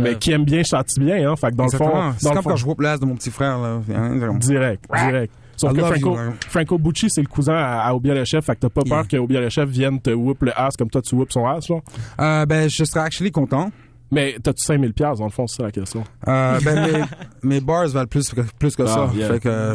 [0.01, 1.37] Mais qui aime bien châtie bien, hein.
[1.37, 2.13] Fait que dans le fond.
[2.19, 3.81] C'est comme fond, quand je whoop l'as de mon petit frère, là.
[3.95, 5.33] Hein, Direct, direct.
[5.59, 6.33] Sauf I que Franco, you.
[6.51, 8.97] Franco Bucci, c'est le cousin à, à Obia le chef, fait que t'as pas Yeah.
[8.97, 11.47] peur que Obia le chef vienne te whoop le ass comme toi tu whoop son
[11.47, 11.81] ass, genre?
[12.21, 13.71] Euh, ben, je serais actually content.
[14.11, 16.05] Mais t'as-tu 5000 piastres, dans le fond, c'est ça la question.
[16.29, 17.07] Euh, ben,
[17.43, 19.11] mes, mes bars valent plus que, plus que Ah, ça.
[19.17, 19.29] yeah.
[19.33, 19.75] Fait que,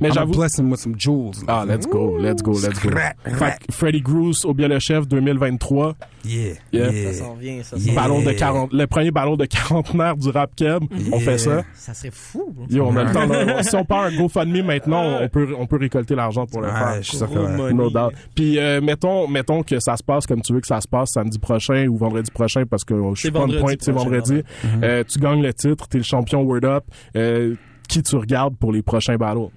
[0.00, 1.44] Mais I'm j'avoue- a blessing with some jewels.
[1.48, 2.90] Ah, let's go, let's go, let's go.
[2.90, 5.94] Fait que Freddy Groose, Obia le chef 2023.
[6.24, 6.54] Yeah.
[6.72, 6.90] Yeah.
[6.92, 7.12] yeah.
[7.12, 7.94] Ça s'en vient, ça Yeah.
[7.94, 8.34] s'en Ballon de vient.
[8.34, 10.82] 40, le premier ballon de quarantenaire du rap keb.
[11.12, 11.62] On fait ça.
[11.74, 12.52] Ça serait fou.
[12.54, 12.66] bro.
[12.68, 13.62] Yo, on a le temps, là.
[13.66, 16.98] Si on part un GoFundMe maintenant, on peut, on peut récolter l'argent pour le faire.
[17.02, 17.72] je suis money.
[17.72, 18.12] No doubt.
[18.34, 21.10] Puis, euh, mettons, mettons que ça se passe comme tu veux que ça se passe
[21.12, 24.42] samedi prochain ou vendredi prochain parce que je suis pas vendredi pointe, c'est vendredi.
[24.62, 24.80] pardon.
[24.82, 26.84] Euh, tu gagnes le titre, t'es le champion Word Up.
[27.16, 27.54] Euh,
[27.86, 29.48] qui tu regardes pour les prochains battles?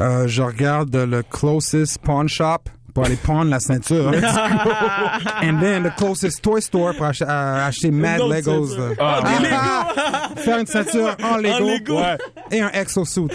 [0.00, 2.58] Euh, je regarde le closest pawn shop
[2.96, 4.10] pour aller prendre la ceinture.
[5.42, 8.68] And then the closest toy store pour acheter, euh, acheter mad Legos.
[8.68, 8.88] ceinture.
[8.88, 8.94] là.
[8.98, 11.66] Ah, des Ah, Faire une ceinture en Lego.
[11.68, 11.96] Lego.
[12.00, 12.16] Ouais.
[12.50, 13.26] Et un exosuit.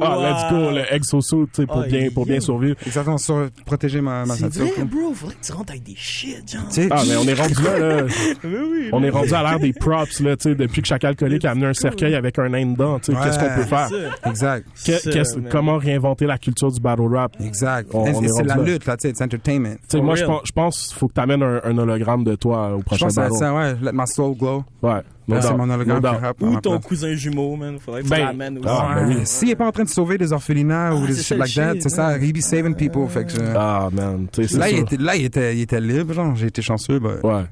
[0.00, 2.76] Ah, let's go, le exosuit, pour Ah, bien, pour bien survivre.
[2.86, 4.66] Exactement, sur protéger ma, ma C'est ceinture.
[4.74, 5.12] vrai, bro.
[5.12, 6.62] Faudrait que tu rentres avec des shit, genre.
[6.90, 8.02] Ah, mais on est rendu là, là.
[8.44, 11.04] Oui, oui, On est rendu à l'ère des props, là, tu sais, depuis que chaque
[11.04, 13.24] alcoolique a amené un cercueil avec un nain dedans, tu sais, Ouais.
[13.26, 13.88] qu'est-ce qu'on peut faire?
[14.24, 14.66] Exact.
[14.88, 15.48] Man.
[15.50, 17.36] comment réinventer la culture du battle rap?
[17.44, 17.90] Exact.
[17.92, 18.62] C'est la là.
[18.62, 19.74] lutte, là, tu c'est entertainment.
[19.74, 22.34] Tu sais, For moi, je pense, je pense faut que t'amènes un, un hologramme de
[22.34, 23.34] toi au Je prochain pense à battle.
[23.36, 23.74] ça, ouais.
[23.82, 24.64] Let my soul glow.
[24.82, 25.00] Ouais.
[25.28, 26.86] No c'est mon hologramme No à Ou ton place.
[26.86, 27.78] cousin jumeau, man.
[27.78, 28.66] Faudrait que tu Ben, l'amènes aussi.
[28.68, 29.14] ah, ben oui.
[29.16, 29.24] Ouais.
[29.24, 31.36] S'il est pas en train de sauver des orphelinats ou Ah, des c'est shit ça,
[31.36, 33.06] like that, c'est ça, he be saving people.
[33.08, 34.26] Fait que je- Ah, man.
[34.32, 37.18] Tu Là, il était, là, il était, il était libre, genre, j'ai été chanceux, ben.
[37.22, 37.44] Ouais.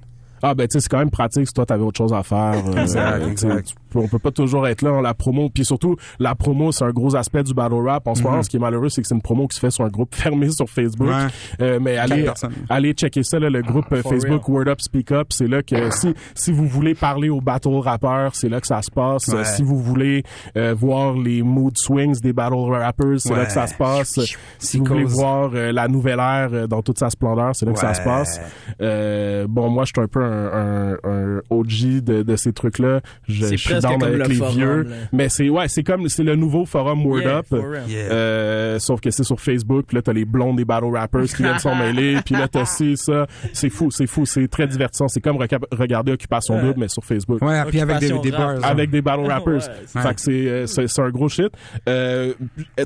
[0.42, 2.54] Ah, ben, tu sais, c'est quand même pratique si toi, t'avais autre chose à faire.
[2.66, 3.74] euh, Exact, exact.
[3.94, 5.48] on peut pas toujours être là en la promo.
[5.50, 8.06] Puis surtout, la promo, c'est un gros aspect du battle rap.
[8.06, 8.42] En ce moment, Mhm.
[8.44, 10.14] ce qui est malheureux, c'est que c'est une promo qui se fait sur un groupe
[10.14, 11.08] fermé sur Facebook.
[11.08, 11.26] Ouais.
[11.60, 12.28] Euh, mais allez,
[12.68, 14.56] allez checker ça, là, le groupe euh, Facebook real.
[14.56, 15.28] Word Up Speak Up.
[15.30, 18.82] C'est là que si, si vous voulez parler aux battle rappeurs, c'est là que ça
[18.82, 19.26] se passe.
[19.28, 19.44] Ouais.
[19.44, 20.22] Si vous voulez
[20.56, 24.18] euh, voir les mood swings des battle rappers, c'est là que ça se passe.
[24.58, 27.94] Si vous voulez voir la nouvelle ère dans toute sa splendeur, c'est là que ça
[27.94, 28.40] se passe.
[28.80, 33.00] Euh, bon, moi, je suis un peu un, un, un OG de, de ces trucs-là,
[33.28, 34.82] je, suis comme avec le les forum, vieux.
[34.82, 34.94] là.
[35.12, 37.46] Mais c'est ouais, c'est comme c'est le nouveau forum Word Yeah, Up.
[37.88, 37.98] Yeah.
[38.12, 41.42] Euh, sauf que c'est sur Facebook, puis là t'as les blondes des battle rappers qui
[41.42, 45.08] viennent s'en mêler, puis là t'as ci ça, c'est fou, c'est fou, c'est très divertissant,
[45.08, 45.38] c'est comme
[45.72, 46.62] regarder Occupation Ouais.
[46.62, 47.40] Double mais sur Facebook.
[47.42, 48.56] Ouais, puis avec des, des bars.
[48.64, 49.54] avec des battle rappers.
[49.54, 51.50] Ouais, fait c'est- que c'est euh, c'est c'est un gros shit.
[51.88, 52.32] Euh,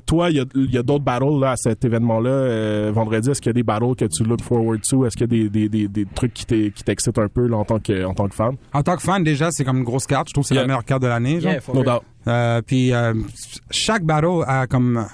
[0.07, 3.31] toi, il y a, il y a d'autres battles là à cet événement-là euh, vendredi?
[3.31, 5.07] Est-ce qu'il y a des battles que tu look forward to?
[5.07, 6.45] Est-ce qu'il y a des, des, des, des trucs qui
[6.85, 9.23] t'excitent un peu là, en tant que en tant que fan En tant que fan,
[9.25, 10.29] déjà, c'est comme une grosse carte.
[10.29, 10.63] Je trouve que c'est Yeah.
[10.63, 11.39] la meilleure carte de l'année.
[11.39, 12.03] Yeah, No doubt.
[12.29, 13.15] Euh, puis euh,
[13.71, 15.07] chaque battle a comme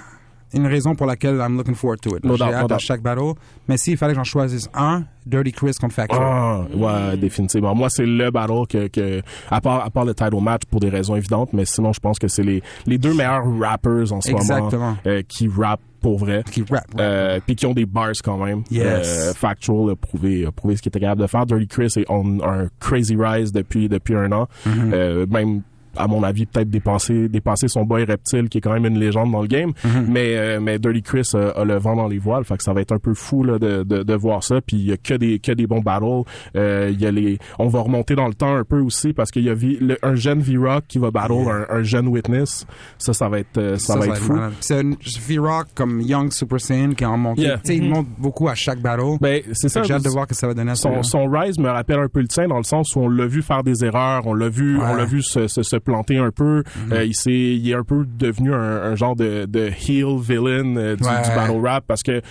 [0.53, 2.23] une raison pour laquelle I'm looking forward to it.
[2.23, 3.33] No J'ai no hâte à chaque battle.
[3.67, 6.19] Mais s'il fallait que j'en choisisse un, Dirty Chris contre Factory.
[6.21, 7.75] Ah, ouais, définitivement.
[7.75, 9.21] Moi, c'est le battle que, que
[9.51, 12.17] à part à part le title match pour des raisons évidentes, mais sinon, je pense
[12.17, 14.71] que c'est les les deux meilleurs rappers en ce Exactement.
[14.79, 18.37] moment euh, qui rappent pour vrai, qui rap, euh, puis qui ont des bars quand
[18.37, 18.63] même.
[18.71, 18.85] Yes.
[18.85, 21.45] Euh, Factual a prouvé, a prouvé ce qu'il était capable de faire.
[21.45, 24.91] Dirty Chris est on un crazy rise depuis depuis un an, Mhm.
[24.93, 25.61] Euh, même
[25.97, 29.31] à mon avis peut-être dépasser dépasser son boy Reptile qui est quand même une légende
[29.31, 30.05] dans le game Mhm.
[30.09, 32.73] mais euh, mais Dirty Chris a, a le vent dans les voiles fait que ça
[32.73, 34.97] va être un peu fou là, de, de, de voir ça puis il y a
[34.97, 36.23] que des que des bons battles
[36.55, 39.31] euh, il y a les on va remonter dans le temps un peu aussi parce
[39.31, 42.65] qu'il y a Vi- le- un jeune V-Rock qui va battle un, un jeune Witness
[42.97, 44.91] ça ça va être euh, ça, va être fou C'est un
[45.27, 47.39] V-Rock comme Young Super Saiyan qui en monte.
[47.39, 47.57] Yeah.
[47.57, 47.89] Tu sais, il Mhm.
[47.89, 49.17] monte beaucoup à chaque battle.
[49.21, 49.83] Ben, c'est ça.
[49.83, 52.07] J'ai hâte de voir que ça va donner à son, son rise me rappelle un
[52.07, 54.49] peu le tien dans le sens où on l'a vu faire des erreurs, on l'a
[54.49, 54.83] vu, Ouais.
[54.87, 56.63] on l'a vu se, se, se planter un peu.
[56.91, 60.75] Euh, il s'est, il est un peu devenu un, un genre de, de heel villain
[60.77, 61.21] euh, du, Ouais.
[61.23, 62.21] du battle rap parce que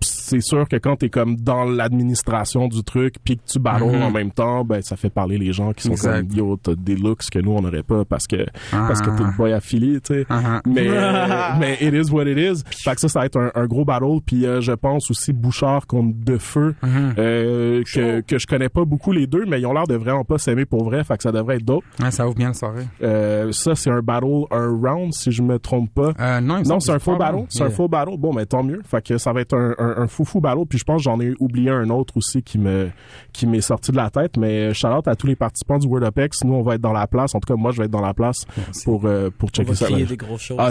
[0.00, 4.02] c'est sûr que quand t'es comme dans l'administration du truc puis que tu battles Mhm.
[4.02, 6.28] en même temps ben ça fait parler les gens qui sont Exact.
[6.28, 9.22] comme yo t'as des looks que nous on n'aurait pas parce que parce que t'es
[9.24, 9.30] Ah.
[9.30, 10.26] le boy affilié tu sais.
[10.66, 11.26] Mais euh,
[11.60, 12.62] mais it is what it is.
[12.84, 14.20] Fait que ça ça va être un, un gros battle.
[14.24, 17.14] Puis euh, je pense aussi Bouchard contre De Feu Mhm.
[17.18, 20.24] euh, que que je connais pas beaucoup les deux mais ils ont l'air de vraiment
[20.24, 21.02] pas s'aimer pour vrai.
[21.04, 21.84] Fait que ça devrait être dope.
[22.10, 22.86] Ça ouvre bien la soirée.
[23.02, 26.40] euh, ça c'est un battle un round si je me trompe pas.
[26.40, 27.44] Non, non c'est un faux battle.
[27.48, 28.16] c'est un faux battle.
[28.18, 28.80] Bon mais tant mieux.
[28.84, 31.02] Fait que ça va être un, un, un fou fou battle puis je pense que
[31.04, 32.90] j'en ai oublié un autre aussi qui me
[33.32, 36.04] qui m'est sorti de la tête mais shout out à tous les participants du World
[36.06, 37.90] Apex nous on va être dans la place en tout cas moi je vais être
[37.90, 38.44] dans la place
[38.84, 40.56] pour euh, pour checker va ça crier des grosses choses.
[40.58, 40.70] ah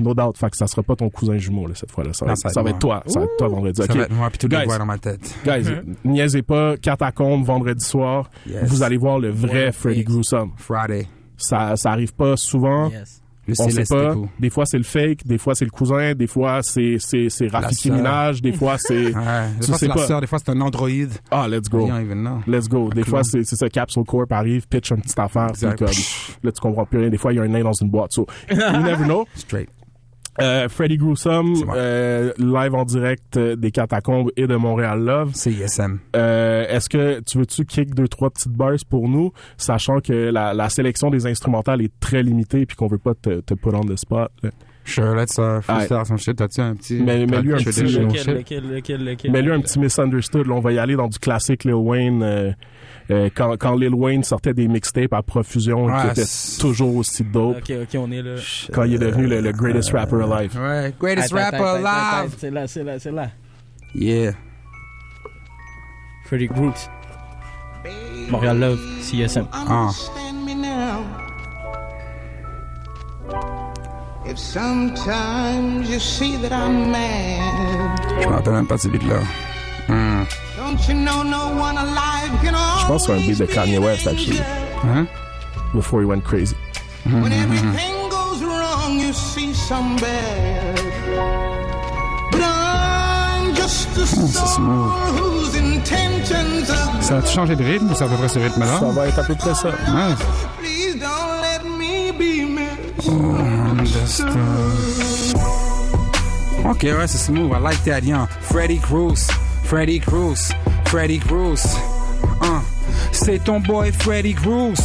[0.00, 2.24] no doubt fait que ça sera pas ton cousin jumeau là cette fois là ça
[2.24, 3.82] va, Non, être, ça va ça être va être toi ça va être toi vendredi
[3.82, 5.34] Ça ok va être moi, puis toutes les Guys, voix dans ma tête.
[5.44, 5.94] Guys, Mhm.
[6.04, 8.64] niaisez pas, Catacombe vendredi soir, Yes.
[8.68, 10.04] vous allez voir le vrai Freddy.
[10.04, 10.52] Gruesome.
[10.56, 11.06] Friday.
[11.36, 12.90] Ça, ça arrive pas souvent.
[13.46, 14.14] Le on sait pas.
[14.40, 17.48] Des fois c'est le fake, des fois c'est le cousin, des fois c'est c'est c'est
[17.48, 17.90] Rafiki.
[17.90, 21.12] Minaj, des fois c'est Ouais, des fois c'est la sœur, des fois c'est un androïde.
[21.30, 21.88] Ah, let's go.
[22.46, 22.90] Let's go.
[22.90, 25.88] Des fois, c'est c'est ça, Capsule Corp arrive, pitch une petite affaire, puis comme,
[26.42, 27.08] là, tu comprends plus rien.
[27.08, 28.12] Des fois, il y a un nain dans une boîte.
[28.12, 29.26] So, you never know.
[29.34, 29.68] Straight.
[30.40, 35.30] Euh, Freddy Gruesome, euh, live en direct euh, des Catacombes et de Montréal Love.
[35.34, 36.00] C'est ISM.
[36.16, 40.52] Euh, Est-ce que tu veux-tu kick deux, trois petites bars pour nous, sachant que la,
[40.52, 43.82] la sélection des instrumentales est très limitée puis qu'on veut pas te, te put on
[43.84, 44.30] the spot.
[44.42, 44.50] là?
[44.86, 46.04] Sure, let's uh, freestyle Ouais.
[46.04, 46.36] some shit.
[46.36, 47.00] T'as-tu un petit...
[47.02, 48.28] Mais- mais lui, un petit- traditional lequel, shit?
[48.34, 49.30] Lequel, lequel, lequel?
[49.32, 50.46] Mais lui, un petit misunderstood.
[50.46, 52.22] Là, on va y aller dans du classique Lil Wayne.
[52.22, 52.52] euh,
[53.10, 56.24] euh, quand, quand Lil Wayne sortait des mixtapes à profusion qui Ouais, étaient
[56.60, 57.56] toujours aussi dope.
[57.58, 58.34] Ok, ok, on est là.
[58.72, 60.58] Quand il est devenu le, le greatest rapper alive.
[60.60, 62.34] Ouais, greatest Attends, rapper alive.
[62.38, 63.30] C'est là, c'est là, c'est là.
[63.94, 64.32] Yeah.
[66.26, 66.88] Freddy Brooks.
[68.30, 69.46] Montréal Love, CSM.
[69.52, 69.90] Ah.
[74.26, 79.20] If sometimes you see that I'm mad, Je me rappelle même pas de ce beat-là.
[79.88, 80.24] Hmm.
[80.56, 83.78] don't you know no one alive can Je pense que c'est un beat de Kanye
[83.78, 84.40] West, actually.
[84.84, 85.06] Hein?
[85.74, 86.56] Before he went crazy.
[87.04, 90.80] When everything goes wrong, you see some bad.
[92.32, 94.46] But I'm just a c'est smooth.
[94.56, 98.38] soul whose intentions are Ça a-tu changé de rythme ou c'est à peu près ce
[98.38, 98.78] rythme-là?
[98.80, 99.68] Ça va être à peu près ça.
[99.68, 100.14] Ouais.
[104.04, 104.36] Understood.
[106.66, 107.52] Ok, ouais, c'est smooth.
[107.52, 108.26] I like that, yeah.
[108.26, 109.30] Freddy Cruz,
[109.64, 110.52] Freddy Cruz,
[110.86, 111.64] Freddy Cruz.
[112.42, 112.60] Uh,
[113.12, 114.78] c'est ton boy Freddy Cruz.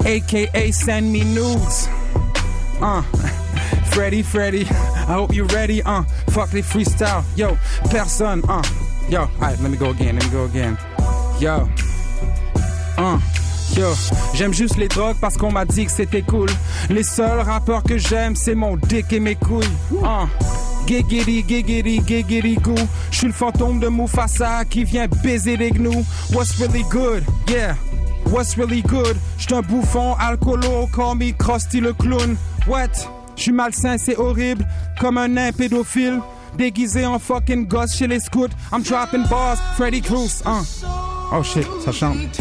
[0.00, 1.88] AKA send me nudes.
[2.80, 3.02] Uh,
[3.92, 5.82] Freddy, Freddy, I hope you're ready.
[5.82, 7.22] Uh, fuck les freestyle.
[7.36, 7.58] Yo,
[7.90, 8.42] personne.
[8.48, 8.62] Uh,
[9.10, 10.78] yo, alright, let me go again, let me go again.
[11.38, 11.68] Yo.
[12.96, 13.20] Uh,
[14.34, 16.48] j'aime juste les drogues parce qu'on m'a dit que c'était cool.
[16.90, 19.64] Les seuls rappeurs que j'aime, c'est mon dick et mes couilles.
[19.92, 20.26] Uh,
[20.86, 22.74] Giggity, giggity, giggity goo.
[23.10, 26.02] J'suis le fantôme de Mufasa qui vient baiser des gnous.
[26.32, 27.22] What's really good?
[27.46, 27.74] Yeah.
[28.30, 29.16] What's really good?
[29.36, 32.36] J'suis un bouffon alcoolo, call me Krusty le clown.
[32.66, 33.06] What?
[33.36, 34.66] J'suis malsain, c'est horrible,
[34.98, 36.20] comme un nain pédophile.
[36.56, 38.48] Déguisé en fucking gosse chez les scouts.
[38.72, 40.64] I'm dropping bars, Freddy Cruz, uh.
[41.30, 42.40] Oh shit, ça chante.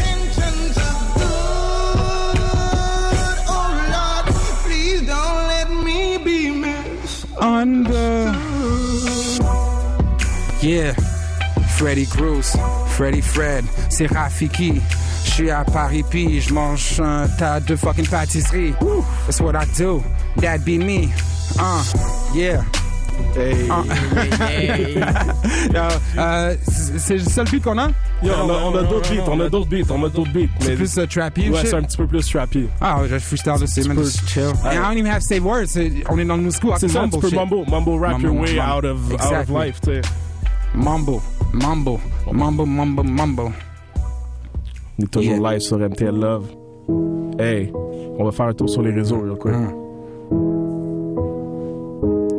[7.39, 8.33] Under.
[10.61, 10.93] Yeah,
[11.77, 12.55] Freddy Cruz,
[12.95, 14.81] Freddy Fred, c'est Rafiki.
[15.25, 18.73] Je suis à Paris puis je mange un tas de fucking pâtisseries.
[19.25, 20.03] That's what I do.
[20.37, 21.11] That be me.
[21.59, 21.83] Uh,
[22.33, 22.63] yeah.
[23.35, 23.67] Hey.
[25.73, 27.89] Yo, euh, c'est c'est le seul beat qu'on a?
[28.23, 30.49] Yo, on a, on a d'autres beats, on a d'autres beats, on a d'autres beats.
[30.59, 32.67] C'est plus euh, trappy ou Ouais, c'est un petit peu plus trappy.
[32.81, 33.97] Ah, je freestyle dessus, man.
[33.97, 34.53] Just chill.
[34.65, 35.77] And I don't even have to say words.
[36.09, 36.73] On est dans le new school.
[36.79, 37.35] C'est tu peux shit.
[37.37, 39.55] mumble, mumble rap your way out of, out of Exactly.
[39.55, 40.01] life, tu sais.
[40.73, 41.19] Mumble,
[41.53, 41.99] mumble,
[42.31, 43.51] mumble, mumble, mumble.
[44.99, 46.45] On est toujours live sur MTL Love.
[47.39, 47.71] Hey,
[48.17, 49.53] on va faire un tour sur les réseaux, real quick.
[49.53, 49.73] Mm.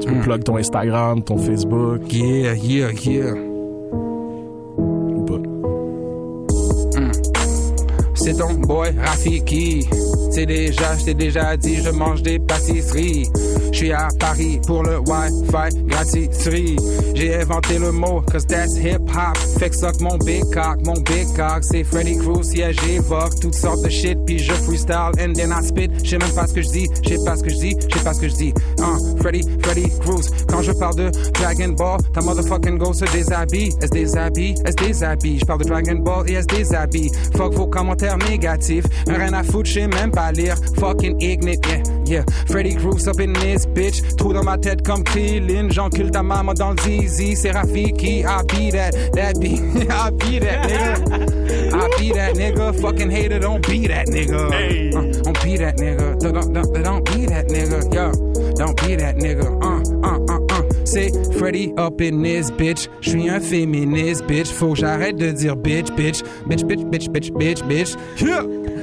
[0.00, 2.12] Tu peux plug ton Instagram, ton Facebook.
[2.12, 3.47] Yeah, yeah, yeah.
[8.28, 9.86] C'est ton boy Rafiki.
[10.30, 13.26] C'est déjà, je t'ai déjà dit, je mange des pâtisseries.
[13.72, 16.76] Je suis à Paris pour le Wi-Fi gratuiterie.
[17.14, 19.36] J'ai inventé le mot, cause that's hip-hop.
[19.58, 21.62] Fait que suck mon big cock, mon big cock.
[21.62, 24.18] C'est Freddy Cruz, yeah, j'évoque toutes sortes de shit.
[24.26, 25.90] Puis je freestyle and then I spit.
[26.02, 27.76] Je sais même pas ce que je dis, je sais pas ce que je dis,
[27.88, 28.54] je pas ce que je dis.
[28.80, 30.28] Hein, Freddy, Freddy Cruz.
[30.48, 33.70] Quand je parle de Dragon Ball, ta motherfucking go se déshabille.
[33.80, 35.38] Elle se déshabille, elle se déshabille?
[35.38, 37.10] Je parle de Dragon Ball et elle se déshabille?
[37.36, 38.84] Fuck vos commentaires négatifs.
[39.06, 40.56] Rien à foutre, je même pas lire.
[40.78, 42.24] Fucking ignite, yeah, yeah.
[42.48, 44.16] Freddy Cruz up in this bitch.
[44.16, 45.68] Trou dans ma tête comme Krillin.
[45.70, 47.36] J'encule ta maman dans le zizi.
[47.36, 49.54] C'est Rafiki, I be that, that be,
[49.90, 51.38] I be that nigga.
[51.72, 52.80] I be that nigga.
[52.80, 54.48] Fucking hater, don't be that nigga.
[54.48, 56.18] Uh, don't be that nigga.
[56.20, 57.82] Don't, don't, don't, don't be that nigga.
[57.94, 58.12] Yo,
[58.54, 59.46] don't be that nigga.
[59.62, 60.62] Uh, uh, uh, uh.
[60.84, 62.88] C'est Freddy up in this bitch.
[63.00, 64.48] J'suis un féministe, bitch.
[64.48, 66.22] Faut que j'arrête de dire bitch, bitch.
[66.46, 67.96] Bitch, bitch, bitch, bitch, bitch, bitch.
[68.20, 68.42] Yeah.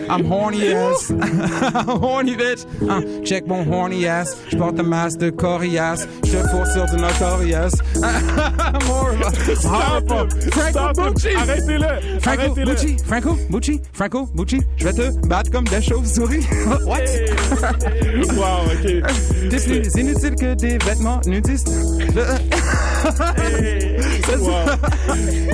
[0.10, 1.10] I'm horny ass.
[1.88, 2.66] Horny bitch.
[2.88, 4.36] Uh, check mon horny ass.
[4.50, 6.08] J'porte un masque de coriace.
[6.24, 7.76] J'te fourre sur du notorious.
[9.62, 10.28] Franco
[10.70, 11.14] Stop him.
[11.14, 11.36] Bucci.
[11.36, 12.20] Arrêtez-le.
[12.20, 12.56] Franco.
[12.56, 12.98] Bucci.
[13.06, 13.82] Franco Bucci.
[13.94, 14.62] Franco Bucci.
[14.78, 16.46] Je vais te battre comme des chauves-souris.
[16.86, 17.06] What?
[18.36, 18.86] wow, ok.
[19.50, 21.70] T'es plus inutile que des vêtements nudistes.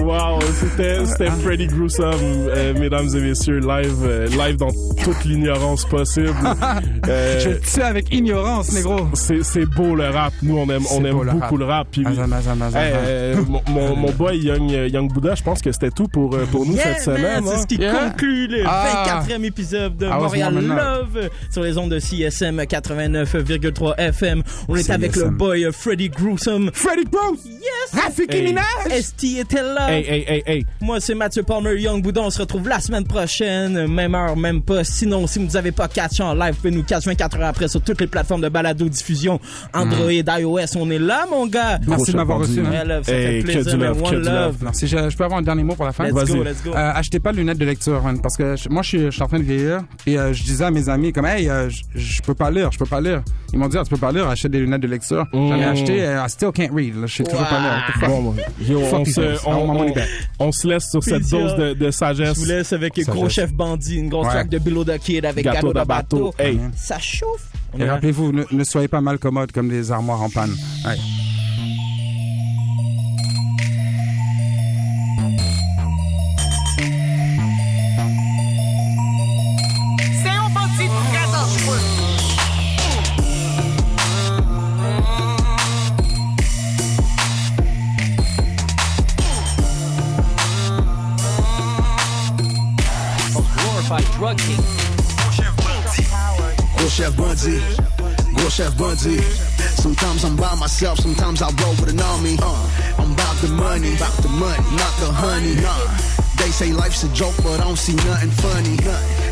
[0.01, 4.71] Wow, wow c'était, c'était Freddy Gruesome, euh, mesdames et messieurs, live, euh, live dans
[5.03, 6.33] toute l'ignorance possible.
[7.07, 9.07] Euh, Je te tue avec ignorance, négro.
[9.15, 10.33] c'est, c'est beau le rap.
[10.43, 11.59] Nous, on aime, on aime beau le beaucoup rap.
[11.59, 11.87] le rap.
[11.91, 13.35] Puis, Hey, euh,
[13.67, 16.93] mon, boy Young, Young Buddha, je pense que c'était tout pour, euh, pour nous Yeah,
[16.95, 17.43] cette semaine.
[17.45, 17.57] c'est hein.
[17.61, 18.09] ce qui Yeah.
[18.11, 18.85] conclut le Ah.
[19.27, 20.53] 24e épisode de was Montréal.
[20.63, 24.43] Love sur les ondes de CSM 89,3 FM.
[24.67, 26.69] On est avec le boy euh, Freddy Gruesome.
[26.73, 27.39] Freddy Bruce.
[27.45, 28.01] Yes!
[28.01, 28.43] Rafiki Hey.
[28.43, 29.01] Minaj.
[29.01, 29.91] ST était là.
[29.91, 30.65] Hey, hey, hey, hey.
[30.81, 32.25] Moi, c'est Mathieu Palmer Young Boudon.
[32.25, 34.83] On se retrouve la semaine prochaine, même heure, même pas.
[34.83, 37.47] Sinon, si vous nous avez pas catché en live, vous pouvez nous catch 24 heures
[37.47, 39.39] après sur toutes les plateformes de balado diffusion
[39.73, 40.75] Android, iOS.
[40.77, 41.79] On est là, mon gars.
[41.87, 42.59] Merci de m'avoir reçu.
[42.61, 42.83] hein.
[42.83, 44.25] Love, ça Hey, fait que du love, que love.
[44.25, 44.55] love.
[44.63, 44.87] Merci.
[44.87, 46.05] Je, je peux avoir un dernier mot pour la fin?
[46.05, 46.71] Let's go, let's go.
[46.75, 49.09] Euh, achetez pas de lunettes de lecture, man, parce que je- moi, je suis, je
[49.11, 49.79] suis en train de vieillir.
[50.07, 52.69] Et euh, je disais à mes amis, comme, hey, euh, je- je peux pas lire,
[52.71, 53.21] je peux pas lire.
[53.53, 55.25] Ils m'ont dit, ah, tu peux pas lire, achète des lunettes de lecture.
[55.33, 55.69] J'en ai Mm.
[55.69, 56.95] acheté, euh, I still can't read.
[56.95, 58.09] là, Je sais toujours pas lire.
[58.09, 58.35] Bon.
[58.61, 59.21] Yo, on, se,
[60.39, 62.35] on, se laisse sur cette dose de, de sagesse.
[62.35, 62.99] Je vous laisse avec.
[63.05, 64.29] Gros Chef Bandit, une grosse Ouais.
[64.29, 66.33] track de Below the Kid avec Gâteau de bateau.
[66.37, 66.59] Hey.
[66.75, 67.49] Ça chauffe.
[67.73, 70.53] On Et rappelez-vous, ne, ne soyez pas mal commode comme des armoires en panne.
[70.85, 70.97] Ouais.
[98.51, 99.23] Chef bandit.
[99.79, 102.37] Sometimes I'm by myself, sometimes I roll with an army.
[102.41, 105.55] Uh, I'm about the money, about the money, not the honey.
[105.55, 106.11] Nah.
[106.35, 108.75] They say life's a joke, but I don't see nothing funny.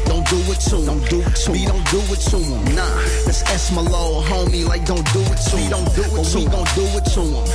[0.09, 0.85] Don't do it to 'em.
[0.85, 1.65] Don't do it to me.
[1.65, 2.75] Don't do it to 'em.
[2.75, 2.83] Nah,
[3.25, 4.65] that's S my little homie.
[4.65, 5.69] Like don't do it to 'em.
[5.69, 6.37] Don't do it to.
[6.39, 7.45] We don't do it to 'em.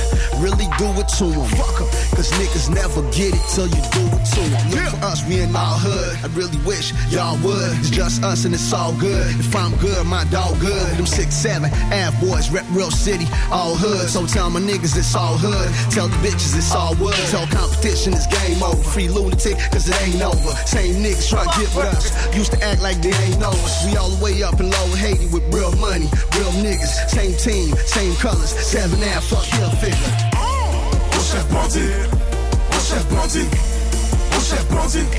[0.45, 1.47] Really do it to 'em.
[1.59, 1.87] Fuck 'em.
[2.15, 4.71] Cause niggas never get it till you do it to 'em.
[4.71, 6.17] Look for us, we in our hood.
[6.23, 7.77] I really wish y'all would.
[7.79, 9.27] It's just us and it's all good.
[9.39, 10.97] If I'm good, my dog good.
[10.97, 14.09] Them six seven Av boys rep real city, all hood.
[14.09, 15.69] So tell my niggas it's all hood.
[15.91, 17.19] Tell the bitches it's all wood.
[17.31, 18.81] Tell competition it's game over.
[18.93, 20.51] Free lunatic, cause it ain't over.
[20.65, 22.05] Same niggas try to get with us.
[22.45, 23.89] Used to act like they ain't know us.
[23.89, 26.05] We all the way up in lower Haiti with real money,
[26.37, 27.09] real niggas.
[27.09, 28.53] Same team, same colors.
[28.53, 30.13] Seven Ave, fuck hill figure.
[31.09, 32.05] Gros chef bandit,
[32.69, 33.49] gros chef bandit,
[34.29, 35.09] Gros chef bandit,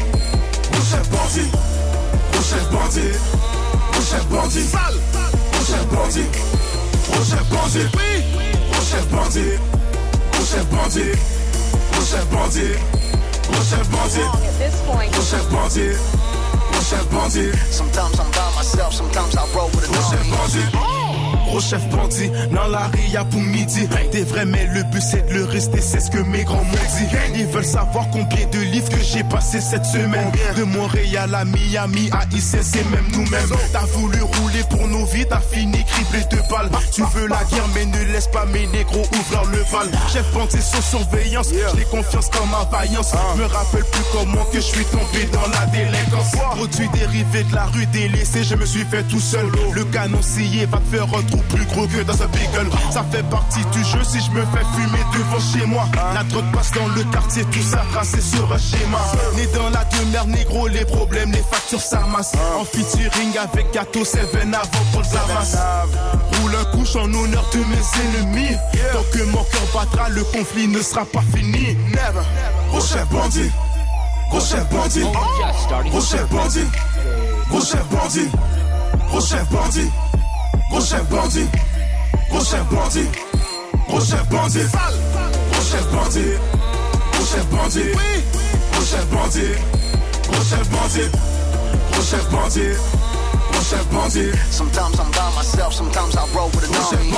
[0.70, 1.50] gros chef bandit,
[2.30, 3.18] gros chef bandit,
[3.90, 4.94] gros chef bandit, sale,
[5.50, 6.30] gros chef bandit,
[7.10, 8.22] gros chef bandit, oui,
[8.70, 9.58] gros chef bandit,
[10.30, 11.18] gros chef bandit,
[11.90, 12.78] gros chef bandit,
[13.50, 14.30] gros chef bandit,
[15.10, 16.15] gros chef bandit, gros
[16.86, 17.52] chef.
[17.70, 20.95] Sometimes I'm by myself, sometimes I roll with Gros chef an bandit.
[21.56, 23.88] Gros chef bandit, dans la ria pour midi.
[24.12, 26.72] T'es vrai, mais le but c'est de le rester, c'est ce que mes grands m'ont
[26.72, 27.16] dit.
[27.34, 30.30] Ils veulent savoir combien de livres que j'ai passé cette semaine.
[30.54, 33.48] De Montréal à Miami, à IC, c'est même nous-mêmes.
[33.72, 36.68] T'as voulu rouler pour nos vies, t'as fini criblé de balles.
[36.92, 39.88] Tu veux la guerre, mais ne laisse pas mes négros ouvrir le bal.
[40.12, 43.14] Chef bandit sous surveillance, j'ai confiance comme ma vaillance.
[43.38, 46.32] Me rappelle plus comment que je suis tombé dans la délinquance.
[46.54, 49.46] Produit dérivé de la rue délaissée, je me suis fait tout seul.
[49.72, 52.70] Le canon scié va te faire un trou plus gros que dans un beagle.
[52.90, 55.84] Ça fait partie du jeu si je me fais fumer devant chez moi.
[56.14, 58.98] La drogue passe dans le quartier, tout ça tracé sur un schéma.
[59.36, 62.34] Né dans la demeure négro, les problèmes, les factures s'amassent.
[62.58, 65.56] En featuring avec Gato 7 avant pour le Zamas.
[66.40, 68.56] Roule un couche en honneur de mes ennemis.
[68.92, 71.76] Tant que mon cœur battra, le conflit ne sera pas fini.
[71.90, 72.24] Never.
[72.70, 73.50] Gros chef bandit.
[74.30, 75.04] Gros chef bandit.
[75.90, 76.66] Gros chef bandit.
[77.48, 78.28] Gros chef bandit.
[79.08, 79.90] Gros chef bandit.
[80.70, 81.48] Gros chef bandit,
[82.30, 83.08] gros chef bandit,
[83.88, 84.70] gros chef bandit,
[85.50, 86.38] gros chef bandit,
[87.12, 87.96] gros chef bandit,
[88.72, 89.58] gros chef bandit,
[91.90, 92.76] gros chef bandit,
[93.50, 94.34] gros chef bandit.
[94.50, 97.16] Sometimes I'm by myself, sometimes I roll with a gros chef army.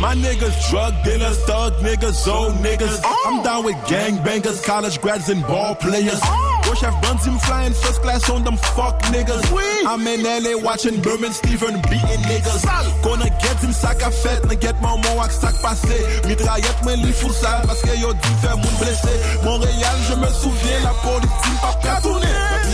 [0.00, 3.00] My niggas drug dealers, thug niggas, old niggas.
[3.26, 6.20] I'm down with gangbangers, college grads, and ball players.
[6.66, 9.44] Bush have buns him flying first class on them fuck niggas.
[9.86, 12.66] I'm in LA watching Berman Steven beating niggas.
[13.02, 15.96] Gonna get him sac à fête, ne get mon mot à sac passé.
[16.26, 19.14] Mitraillette, mais les fous sales parce que yo dit faire moun blessé.
[19.44, 22.26] Montréal, je me souviens, la police dit pas qu'à tourner.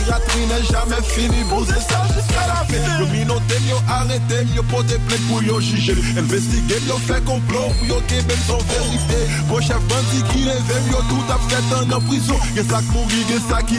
[0.09, 2.99] La piraterie n'est jamais finie, bouser ça jusqu'à la fin.
[2.99, 5.97] Yo minoté, yo arrêté, yo poté plainte pour yo juger.
[6.16, 9.20] Investiguer, yo fait complot pour yo même son vérité.
[9.49, 12.36] Bon chef bandit qui lève, yo tout a fait en prison.
[12.57, 13.78] Y'a ça qui mourit, y'a ça qui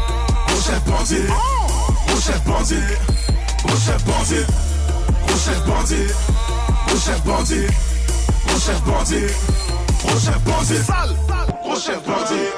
[0.61, 1.27] chef bandit,
[2.07, 2.75] gros chef bandit,
[3.65, 4.45] gros chef bandit,
[5.25, 6.13] gros chef bandit,
[6.85, 7.67] gros chef bandit,
[8.45, 9.31] gros chef bandit,
[10.03, 11.15] gros chef bandit, sale,
[11.63, 12.49] gros chef bandit,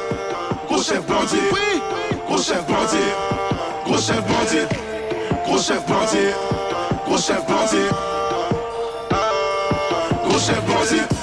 [0.68, 1.82] gros chef bandit, oui,
[2.28, 3.14] gros chef bandit,
[3.86, 4.68] gros chef bandit,
[5.46, 6.34] gros chef bandit,
[7.06, 7.90] gros chef bandit,
[10.26, 11.23] gros chef bandit.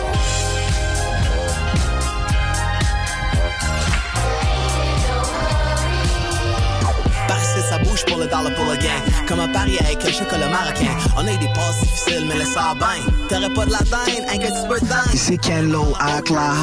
[8.07, 8.89] pour le dollar pour le gain
[9.27, 10.91] Comme à Paris avec le chocolat marocain.
[11.17, 12.99] On a eu des passes difficiles, mais le ça bain.
[13.29, 15.13] T'aurais pas de la dinde, un que tu peux dingue.
[15.13, 16.53] Ici Ken Low, Akla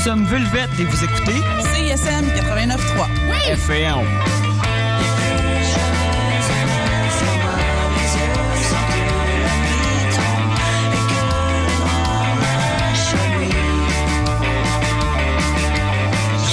[0.05, 1.41] sommes Vulvette et vous écoutez
[1.73, 3.53] CISM 89.3.
[3.53, 4.44] FM.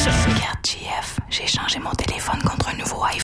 [0.00, 0.61] Regarde,